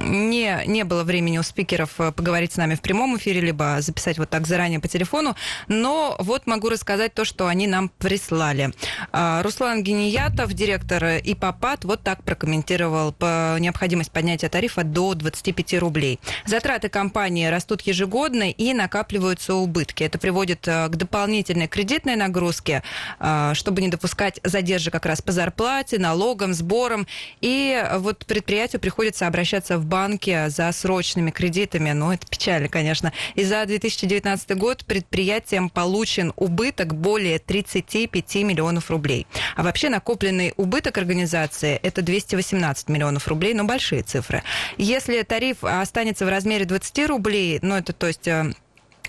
Не, 0.05 0.63
не 0.65 0.83
было 0.83 1.03
времени 1.03 1.37
у 1.37 1.43
спикеров 1.43 1.91
э, 1.99 2.11
поговорить 2.11 2.53
с 2.53 2.57
нами 2.57 2.75
в 2.75 2.81
прямом 2.81 3.17
эфире, 3.17 3.41
либо 3.41 3.77
записать 3.79 4.17
вот 4.17 4.29
так 4.29 4.47
заранее 4.47 4.79
по 4.79 4.87
телефону. 4.87 5.35
Но 5.67 6.15
вот 6.19 6.47
могу 6.47 6.69
рассказать 6.69 7.13
то, 7.13 7.25
что 7.25 7.47
они 7.47 7.67
нам 7.67 7.89
прислали. 7.89 8.73
А, 9.11 9.41
Руслан 9.43 9.83
Гениятов, 9.83 10.53
директор 10.53 11.03
ИПАПАТ, 11.23 11.85
вот 11.85 11.92
так 11.95 12.23
прокомментировал 12.23 13.11
по 13.11 13.57
необходимость 13.59 14.11
поднятия 14.11 14.49
тарифа 14.49 14.83
до 14.83 15.13
25 15.13 15.79
рублей. 15.79 16.19
Затраты 16.45 16.89
компании 16.89 17.47
растут 17.47 17.81
ежегодно 17.81 18.49
и 18.49 18.73
накапливаются 18.73 19.55
убытки. 19.55 20.03
Это 20.03 20.17
приводит 20.17 20.67
э, 20.67 20.87
к 20.87 20.95
дополнительной 20.95 21.67
кредитной 21.67 22.15
нагрузке, 22.15 22.83
э, 23.19 23.51
чтобы 23.53 23.81
не 23.81 23.89
допускать 23.89 24.39
задержек 24.43 24.93
как 24.93 25.05
раз 25.05 25.21
по 25.21 25.31
зарплате, 25.31 25.99
налогам, 25.99 26.53
сборам. 26.53 27.07
И 27.41 27.83
вот 27.97 28.25
предприятию 28.25 28.79
приходится 28.79 29.27
обращаться 29.27 29.77
в 29.77 29.85
банки 29.85 30.47
за 30.49 30.71
срочными 30.71 31.31
кредитами. 31.31 31.91
Ну, 31.91 32.11
это 32.11 32.25
печально, 32.27 32.67
конечно. 32.69 33.11
И 33.35 33.43
за 33.43 33.65
2019 33.65 34.57
год 34.57 34.85
предприятием 34.85 35.69
получен 35.69 36.33
убыток 36.35 36.95
более 36.95 37.39
35 37.39 38.35
миллионов 38.35 38.89
рублей. 38.89 39.27
А 39.55 39.63
вообще 39.63 39.89
накопленный 39.89 40.53
убыток 40.57 40.97
организации– 40.97 41.79
это 41.83 42.01
218 42.01 42.89
миллионов 42.89 43.27
рублей, 43.27 43.53
но 43.53 43.65
большие 43.65 44.01
цифры. 44.01 44.43
Если 44.77 45.21
тариф 45.21 45.57
останется 45.63 46.25
в 46.25 46.29
размере 46.29 46.65
20 46.65 47.07
рублей, 47.07 47.59
ну 47.61 47.75
это 47.75 47.93
то 47.93 48.07
есть 48.07 48.27
э, 48.27 48.53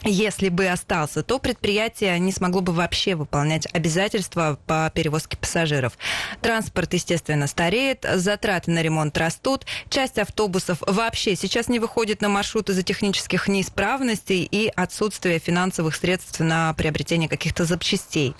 если 0.04 0.48
бы 0.48 0.66
остался, 0.66 1.22
то 1.22 1.38
предприятие 1.38 2.18
не 2.18 2.32
смогло 2.32 2.60
бы 2.60 2.72
вообще 2.72 3.14
выполнять 3.14 3.66
обязательства 3.72 4.58
по 4.66 4.90
перевозке 4.94 5.36
пассажиров. 5.36 5.94
Транспорт, 6.40 6.92
естественно, 6.94 7.46
стареет, 7.46 8.06
затраты 8.14 8.70
на 8.70 8.82
ремонт 8.82 9.16
растут, 9.18 9.66
часть 9.88 10.18
автобусов 10.18 10.78
вообще 10.86 11.36
сейчас 11.36 11.68
не 11.68 11.78
выходит 11.78 12.20
на 12.20 12.28
маршрут 12.28 12.70
из-за 12.70 12.82
технических 12.82 13.48
неисправностей 13.48 14.46
и 14.50 14.70
отсутствия 14.76 15.38
финансовых 15.38 15.96
средств 15.96 16.40
на 16.40 16.72
приобретение 16.74 17.28
каких-то 17.28 17.64
запчастей. 17.64 18.34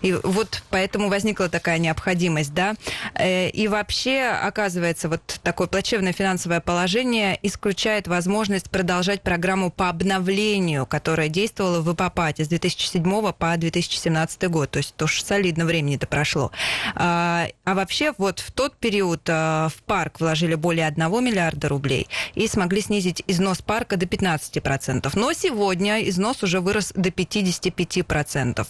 И 0.00 0.12
вот 0.22 0.62
поэтому 0.70 1.08
возникла 1.08 1.48
такая 1.48 1.78
необходимость, 1.78 2.54
да. 2.54 2.74
Э, 3.14 3.48
и 3.48 3.68
вообще, 3.68 4.22
оказывается, 4.22 5.08
вот 5.08 5.40
такое 5.42 5.66
плачевное 5.66 6.12
финансовое 6.12 6.60
положение 6.60 7.38
исключает 7.42 8.08
возможность 8.08 8.70
продолжать 8.70 9.22
программу 9.22 9.70
по 9.70 9.88
обновлению, 9.88 10.86
которая 10.86 11.09
действовала 11.28 11.80
в 11.80 11.92
ИПАПАТе 11.92 12.44
с 12.44 12.48
2007 12.48 13.32
по 13.32 13.56
2017 13.56 14.48
год. 14.48 14.70
То 14.70 14.78
есть 14.78 14.94
тоже 14.96 15.22
солидно 15.22 15.64
времени 15.64 15.96
это 15.96 16.06
прошло. 16.06 16.50
А, 16.94 17.46
а 17.64 17.74
вообще 17.74 18.12
вот 18.18 18.40
в 18.40 18.50
тот 18.52 18.76
период 18.76 19.22
а, 19.28 19.68
в 19.68 19.82
парк 19.82 20.20
вложили 20.20 20.54
более 20.54 20.86
1 20.86 21.24
миллиарда 21.24 21.68
рублей 21.68 22.08
и 22.34 22.46
смогли 22.48 22.80
снизить 22.80 23.22
износ 23.26 23.62
парка 23.62 23.96
до 23.96 24.06
15%. 24.06 25.10
Но 25.14 25.32
сегодня 25.32 26.08
износ 26.08 26.42
уже 26.42 26.60
вырос 26.60 26.92
до 26.94 27.10
55%. 27.10 28.66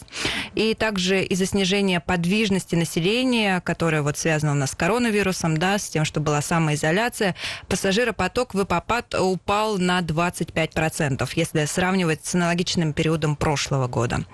И 0.55 0.75
также 0.75 1.23
из-за 1.25 1.47
снижения 1.47 2.01
подвижности 2.01 2.75
населения, 2.75 3.61
которое 3.61 4.03
вот 4.03 4.19
связано 4.19 4.53
у 4.53 4.55
нас 4.55 4.73
с 4.73 4.75
коронавирусом, 4.75 5.57
да, 5.57 5.79
с 5.79 5.89
тем, 5.89 6.05
что 6.05 6.21
была 6.21 6.43
самоизоляция, 6.43 7.35
пассажиропоток 7.69 8.55
в 8.55 8.63
ИПАПАТ 8.63 9.15
упал 9.15 9.79
на 9.79 10.01
25%, 10.01 11.29
если 11.35 11.65
сравнивать 11.65 12.25
с 12.31 12.35
аналогичным 12.35 12.93
периодом 12.93 13.37
прошлого 13.37 13.89
года. 13.89 14.25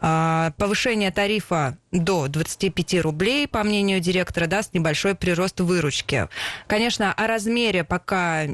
А, 0.00 0.52
повышение 0.56 1.10
тарифа 1.10 1.76
до 1.92 2.28
25 2.28 3.00
рублей, 3.02 3.46
по 3.46 3.62
мнению 3.62 4.00
директора, 4.00 4.46
даст 4.46 4.74
небольшой 4.74 5.14
прирост 5.14 5.60
выручки. 5.60 6.28
Конечно, 6.66 7.12
о 7.12 7.26
размере 7.26 7.84
пока 7.84 8.44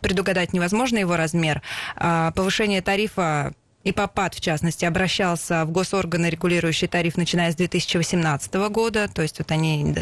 предугадать 0.00 0.52
невозможно 0.52 0.98
его 0.98 1.16
размер. 1.16 1.62
А, 1.96 2.30
повышение 2.32 2.82
тарифа 2.82 3.52
и 3.84 3.92
ПАПАД, 3.92 4.34
в 4.34 4.40
частности, 4.40 4.84
обращался 4.84 5.64
в 5.64 5.72
госорганы, 5.72 6.26
регулирующий 6.30 6.88
тариф, 6.88 7.16
начиная 7.16 7.50
с 7.50 7.56
2018 7.56 8.54
года. 8.70 9.08
То 9.12 9.22
есть 9.22 9.38
вот 9.38 9.50
они... 9.50 9.94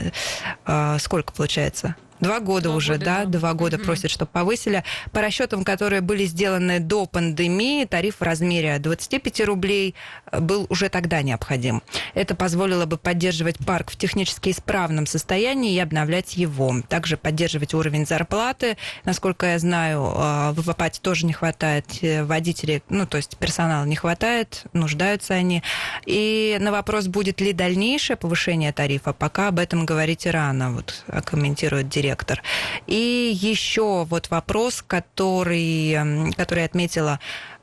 А, 0.67 0.99
сколько 0.99 1.33
получается? 1.33 1.97
Два 2.21 2.41
года 2.41 2.69
Два 2.69 2.77
уже, 2.77 2.93
года, 2.95 3.05
да, 3.05 3.25
да, 3.25 3.31
два 3.31 3.55
года 3.55 3.77
mm-hmm. 3.77 3.85
просят, 3.85 4.11
чтобы 4.11 4.31
повысили. 4.31 4.85
По 5.13 5.23
расчетам, 5.23 5.65
которые 5.65 6.03
были 6.03 6.25
сделаны 6.25 6.79
до 6.79 7.07
пандемии, 7.07 7.87
тариф 7.87 8.17
в 8.21 8.23
размере 8.23 8.79
25 8.79 9.41
рублей 9.47 9.95
э, 10.31 10.41
был 10.41 10.67
уже 10.69 10.91
тогда 10.91 11.23
необходим. 11.23 11.83
Это 12.15 12.35
позволило 12.35 12.85
бы 12.85 12.99
поддерживать 12.99 13.59
парк 13.65 13.91
в 13.91 13.97
технически 13.97 14.51
исправном 14.51 15.07
состоянии 15.07 15.75
и 15.75 15.79
обновлять 15.79 16.37
его. 16.37 16.75
Также 16.89 17.17
поддерживать 17.17 17.73
уровень 17.73 18.07
зарплаты. 18.07 18.77
Насколько 19.05 19.47
я 19.47 19.59
знаю, 19.59 20.01
э, 20.03 20.53
в 20.53 20.71
Апате 20.71 21.01
тоже 21.01 21.25
не 21.25 21.33
хватает 21.33 21.87
э, 22.03 22.23
водителей, 22.25 22.83
ну, 22.91 23.07
то 23.07 23.17
есть 23.17 23.37
персонала 23.39 23.85
не 23.87 23.97
хватает, 23.97 24.65
нуждаются 24.75 25.35
они. 25.35 25.63
И 26.05 26.59
на 26.61 26.71
вопрос, 26.71 27.07
будет 27.07 27.41
ли 27.41 27.55
дальнейшее 27.55 28.19
повышение 28.19 28.73
тарифа, 28.73 29.15
пока 29.15 29.49
об 29.49 29.59
этом 29.59 29.87
говорить 29.87 30.27
рано, 30.27 30.73
вот 30.73 31.05
комментирует 31.25 31.89
директор 31.89 32.10
директор. 32.11 32.43
И 32.87 33.37
еще 33.41 34.05
вот 34.05 34.31
вопрос, 34.31 34.83
который, 34.87 36.33
который 36.37 36.65
отметила 36.65 37.21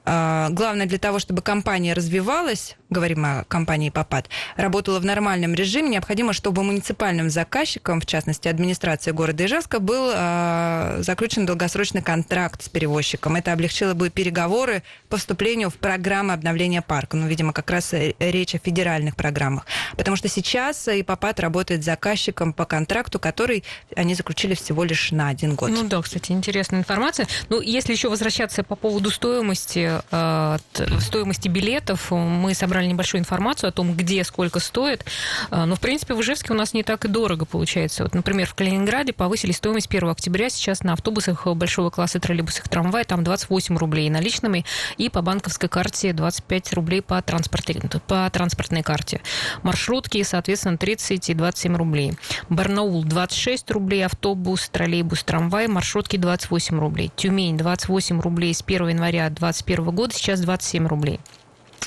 главное 0.07 0.85
для 0.85 0.99
того, 0.99 1.19
чтобы 1.19 1.41
компания 1.41 1.93
развивалась, 1.93 2.77
говорим 2.89 3.25
о 3.25 3.43
компании 3.45 3.89
ПАПАД, 3.89 4.29
работала 4.55 4.99
в 4.99 5.05
нормальном 5.05 5.53
режиме, 5.53 5.89
необходимо, 5.89 6.31
чтобы 6.31 6.63
муниципальным 6.63 7.29
заказчикам, 7.29 7.99
в 7.99 8.05
частности, 8.05 8.47
администрации 8.47 9.11
города 9.11 9.45
Ижевска, 9.45 9.79
был 9.79 10.11
э, 10.13 10.97
заключен 11.01 11.45
долгосрочный 11.45 12.01
контракт 12.01 12.63
с 12.63 12.69
перевозчиком. 12.69 13.35
Это 13.35 13.51
облегчило 13.51 13.93
бы 13.93 14.09
переговоры 14.09 14.83
по 15.09 15.17
вступлению 15.17 15.69
в 15.69 15.75
программы 15.75 16.33
обновления 16.33 16.81
парка. 16.81 17.17
Ну, 17.17 17.27
видимо, 17.27 17.51
как 17.51 17.69
раз 17.69 17.93
речь 17.93 18.55
о 18.55 18.59
федеральных 18.59 19.15
программах. 19.15 19.65
Потому 19.97 20.15
что 20.15 20.29
сейчас 20.29 20.87
и 20.87 21.03
ПАПАД 21.03 21.41
работает 21.41 21.83
заказчиком 21.83 22.53
по 22.53 22.65
контракту, 22.65 23.19
который 23.19 23.63
они 23.95 24.15
заключили 24.15 24.53
всего 24.53 24.83
лишь 24.83 25.11
на 25.11 25.29
один 25.29 25.55
год. 25.55 25.71
Ну 25.71 25.83
да, 25.83 26.01
кстати, 26.01 26.31
интересная 26.31 26.79
информация. 26.79 27.27
Ну, 27.49 27.59
если 27.59 27.91
еще 27.91 28.09
возвращаться 28.09 28.63
по 28.63 28.75
поводу 28.75 29.11
стоимости 29.11 29.96
Э, 30.11 30.57
стоимости 30.99 31.47
билетов. 31.47 32.11
Мы 32.11 32.53
собрали 32.53 32.87
небольшую 32.87 33.21
информацию 33.21 33.69
о 33.69 33.71
том, 33.71 33.93
где 33.93 34.23
сколько 34.23 34.59
стоит. 34.59 35.05
Э, 35.51 35.65
но, 35.65 35.75
в 35.75 35.79
принципе, 35.79 36.13
в 36.13 36.21
Ижевске 36.21 36.53
у 36.53 36.55
нас 36.55 36.73
не 36.73 36.83
так 36.83 37.05
и 37.05 37.07
дорого 37.07 37.45
получается. 37.45 38.03
Вот, 38.03 38.13
например, 38.13 38.47
в 38.47 38.55
Калининграде 38.55 39.13
повысили 39.13 39.51
стоимость 39.51 39.87
1 39.87 40.09
октября. 40.09 40.49
Сейчас 40.49 40.83
на 40.83 40.93
автобусах 40.93 41.45
большого 41.47 41.89
класса 41.89 42.19
троллейбусах 42.19 42.67
трамвай 42.67 43.03
там 43.05 43.23
28 43.23 43.77
рублей 43.77 44.09
наличными 44.09 44.65
и 44.97 45.09
по 45.09 45.21
банковской 45.21 45.69
карте 45.69 46.13
25 46.13 46.73
рублей 46.73 47.01
по, 47.01 47.21
транспорте, 47.21 47.79
по 48.07 48.29
транспортной 48.29 48.83
карте. 48.83 49.21
Маршрутки, 49.63 50.21
соответственно, 50.23 50.77
30 50.77 51.29
и 51.29 51.33
27 51.33 51.75
рублей. 51.75 52.13
Барнаул 52.49 53.03
26 53.03 53.71
рублей, 53.71 54.05
автобус, 54.05 54.69
троллейбус, 54.69 55.23
трамвай, 55.23 55.67
маршрутки 55.67 56.17
28 56.17 56.79
рублей. 56.79 57.11
Тюмень 57.15 57.57
28 57.57 58.21
рублей 58.21 58.53
с 58.53 58.61
1 58.61 58.89
января 58.89 59.29
2021 59.29 59.86
года, 59.91 60.13
сейчас 60.13 60.39
27 60.41 60.87
рублей. 60.87 61.19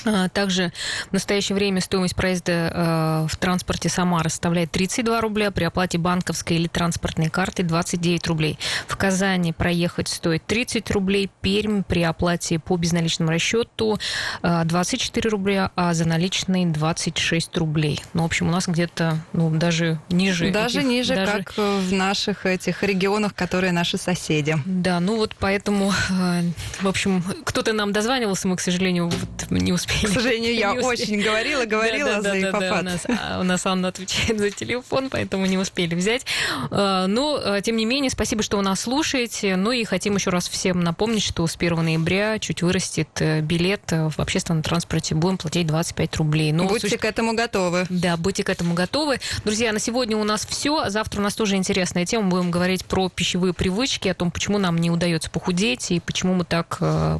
А, 0.05 0.29
также 0.29 0.71
в 1.09 1.13
настоящее 1.13 1.55
время 1.55 1.81
стоимость 1.81 2.15
проезда 2.15 2.51
э, 2.51 3.27
в 3.29 3.35
транспорте 3.37 3.89
Самара 3.89 4.29
составляет 4.29 4.71
32 4.71 5.21
рубля, 5.21 5.51
при 5.51 5.63
оплате 5.63 5.97
банковской 5.97 6.57
или 6.57 6.67
транспортной 6.67 7.29
карты 7.29 7.63
29 7.63 8.27
рублей. 8.27 8.57
В 8.87 8.95
Казани 8.97 9.53
проехать 9.53 10.07
стоит 10.07 10.45
30 10.45 10.89
рублей, 10.91 11.29
Пермь 11.41 11.83
при 11.83 12.03
оплате 12.03 12.59
по 12.59 12.77
безналичному 12.77 13.31
расчету 13.31 13.99
24 14.41 15.27
э, 15.27 15.31
рубля, 15.31 15.71
а 15.75 15.93
за 15.93 16.07
наличные 16.07 16.65
26 16.67 17.57
рублей. 17.57 18.01
Ну, 18.13 18.23
в 18.23 18.25
общем, 18.25 18.47
у 18.47 18.51
нас 18.51 18.67
где-то 18.67 19.17
ну, 19.33 19.49
даже 19.51 19.99
ниже. 20.09 20.51
Даже 20.51 20.79
этих, 20.79 20.89
ниже, 20.89 21.15
даже... 21.15 21.43
как 21.43 21.57
в 21.57 21.93
наших 21.93 22.45
этих 22.45 22.83
регионах, 22.83 23.35
которые 23.35 23.71
наши 23.71 23.97
соседи. 23.97 24.55
Да, 24.65 24.99
ну 24.99 25.17
вот 25.17 25.35
поэтому, 25.37 25.91
э, 26.09 26.41
в 26.81 26.87
общем, 26.87 27.23
кто-то 27.43 27.73
нам 27.73 27.91
дозванивался, 27.91 28.47
мы, 28.47 28.55
к 28.55 28.61
сожалению, 28.61 29.09
вот 29.09 29.51
не 29.51 29.71
успели 29.71 29.80
к 29.85 30.07
сожалению, 30.07 30.55
я 30.55 30.73
очень 30.73 31.21
говорила, 31.21 31.65
говорила 31.65 32.21
за 32.21 32.39
ипопад. 32.39 33.05
А, 33.07 33.39
у 33.39 33.43
нас 33.43 33.65
Анна 33.65 33.89
отвечает 33.89 34.39
за 34.39 34.51
телефон, 34.51 35.09
поэтому 35.09 35.45
не 35.45 35.57
успели 35.57 35.95
взять. 35.95 36.25
А, 36.69 37.07
но, 37.07 37.39
а, 37.43 37.61
тем 37.61 37.75
не 37.75 37.85
менее, 37.85 38.09
спасибо, 38.09 38.43
что 38.43 38.57
вы 38.57 38.63
нас 38.63 38.81
слушаете. 38.81 39.55
Ну 39.55 39.71
и 39.71 39.83
хотим 39.83 40.15
еще 40.15 40.29
раз 40.29 40.49
всем 40.49 40.81
напомнить, 40.81 41.23
что 41.23 41.45
с 41.47 41.55
1 41.55 41.83
ноября 41.83 42.39
чуть 42.39 42.61
вырастет 42.61 43.09
э, 43.19 43.41
билет 43.41 43.81
в 43.91 44.19
общественном 44.19 44.63
транспорте. 44.63 45.15
Будем 45.15 45.37
платить 45.37 45.67
25 45.67 46.17
рублей. 46.17 46.51
Но 46.51 46.65
будьте 46.65 46.97
к 46.97 47.05
этому 47.05 47.33
готовы. 47.33 47.85
Да, 47.89 48.17
будьте 48.17 48.43
к 48.43 48.49
этому 48.49 48.73
готовы. 48.73 49.19
Друзья, 49.43 49.71
на 49.73 49.79
сегодня 49.79 50.17
у 50.17 50.23
нас 50.23 50.45
все. 50.45 50.89
Завтра 50.89 51.19
у 51.19 51.23
нас 51.23 51.35
тоже 51.35 51.55
интересная 51.55 52.05
тема. 52.05 52.29
Будем 52.29 52.51
говорить 52.51 52.85
про 52.85 53.09
пищевые 53.09 53.53
привычки, 53.53 54.07
о 54.07 54.13
том, 54.13 54.31
почему 54.31 54.57
нам 54.57 54.77
не 54.77 54.91
удается 54.91 55.29
похудеть 55.29 55.91
и 55.91 55.99
почему 55.99 56.33
мы 56.33 56.45
так 56.45 56.77
э, 56.79 57.19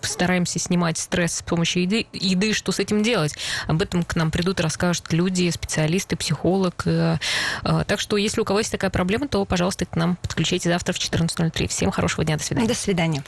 стараемся 0.00 0.58
снимать 0.58 0.98
стресс 0.98 1.38
с 1.38 1.42
помощью 1.42 1.82
еды 1.82 1.99
еды, 2.12 2.52
что 2.52 2.72
с 2.72 2.78
этим 2.78 3.02
делать. 3.02 3.34
Об 3.66 3.82
этом 3.82 4.02
к 4.02 4.16
нам 4.16 4.30
придут 4.30 4.60
и 4.60 4.62
расскажут 4.62 5.12
люди, 5.12 5.50
специалисты, 5.50 6.16
психолог. 6.16 6.82
Э, 6.86 7.18
э, 7.64 7.84
так 7.86 8.00
что, 8.00 8.16
если 8.16 8.40
у 8.40 8.44
кого 8.44 8.58
есть 8.60 8.72
такая 8.72 8.90
проблема, 8.90 9.28
то, 9.28 9.44
пожалуйста, 9.44 9.86
к 9.86 9.96
нам 9.96 10.16
подключайте 10.16 10.68
завтра 10.68 10.92
в 10.92 10.98
14.03. 10.98 11.68
Всем 11.68 11.90
хорошего 11.90 12.24
дня, 12.24 12.36
до 12.36 12.44
свидания. 12.44 12.68
До 12.68 12.74
свидания. 12.74 13.22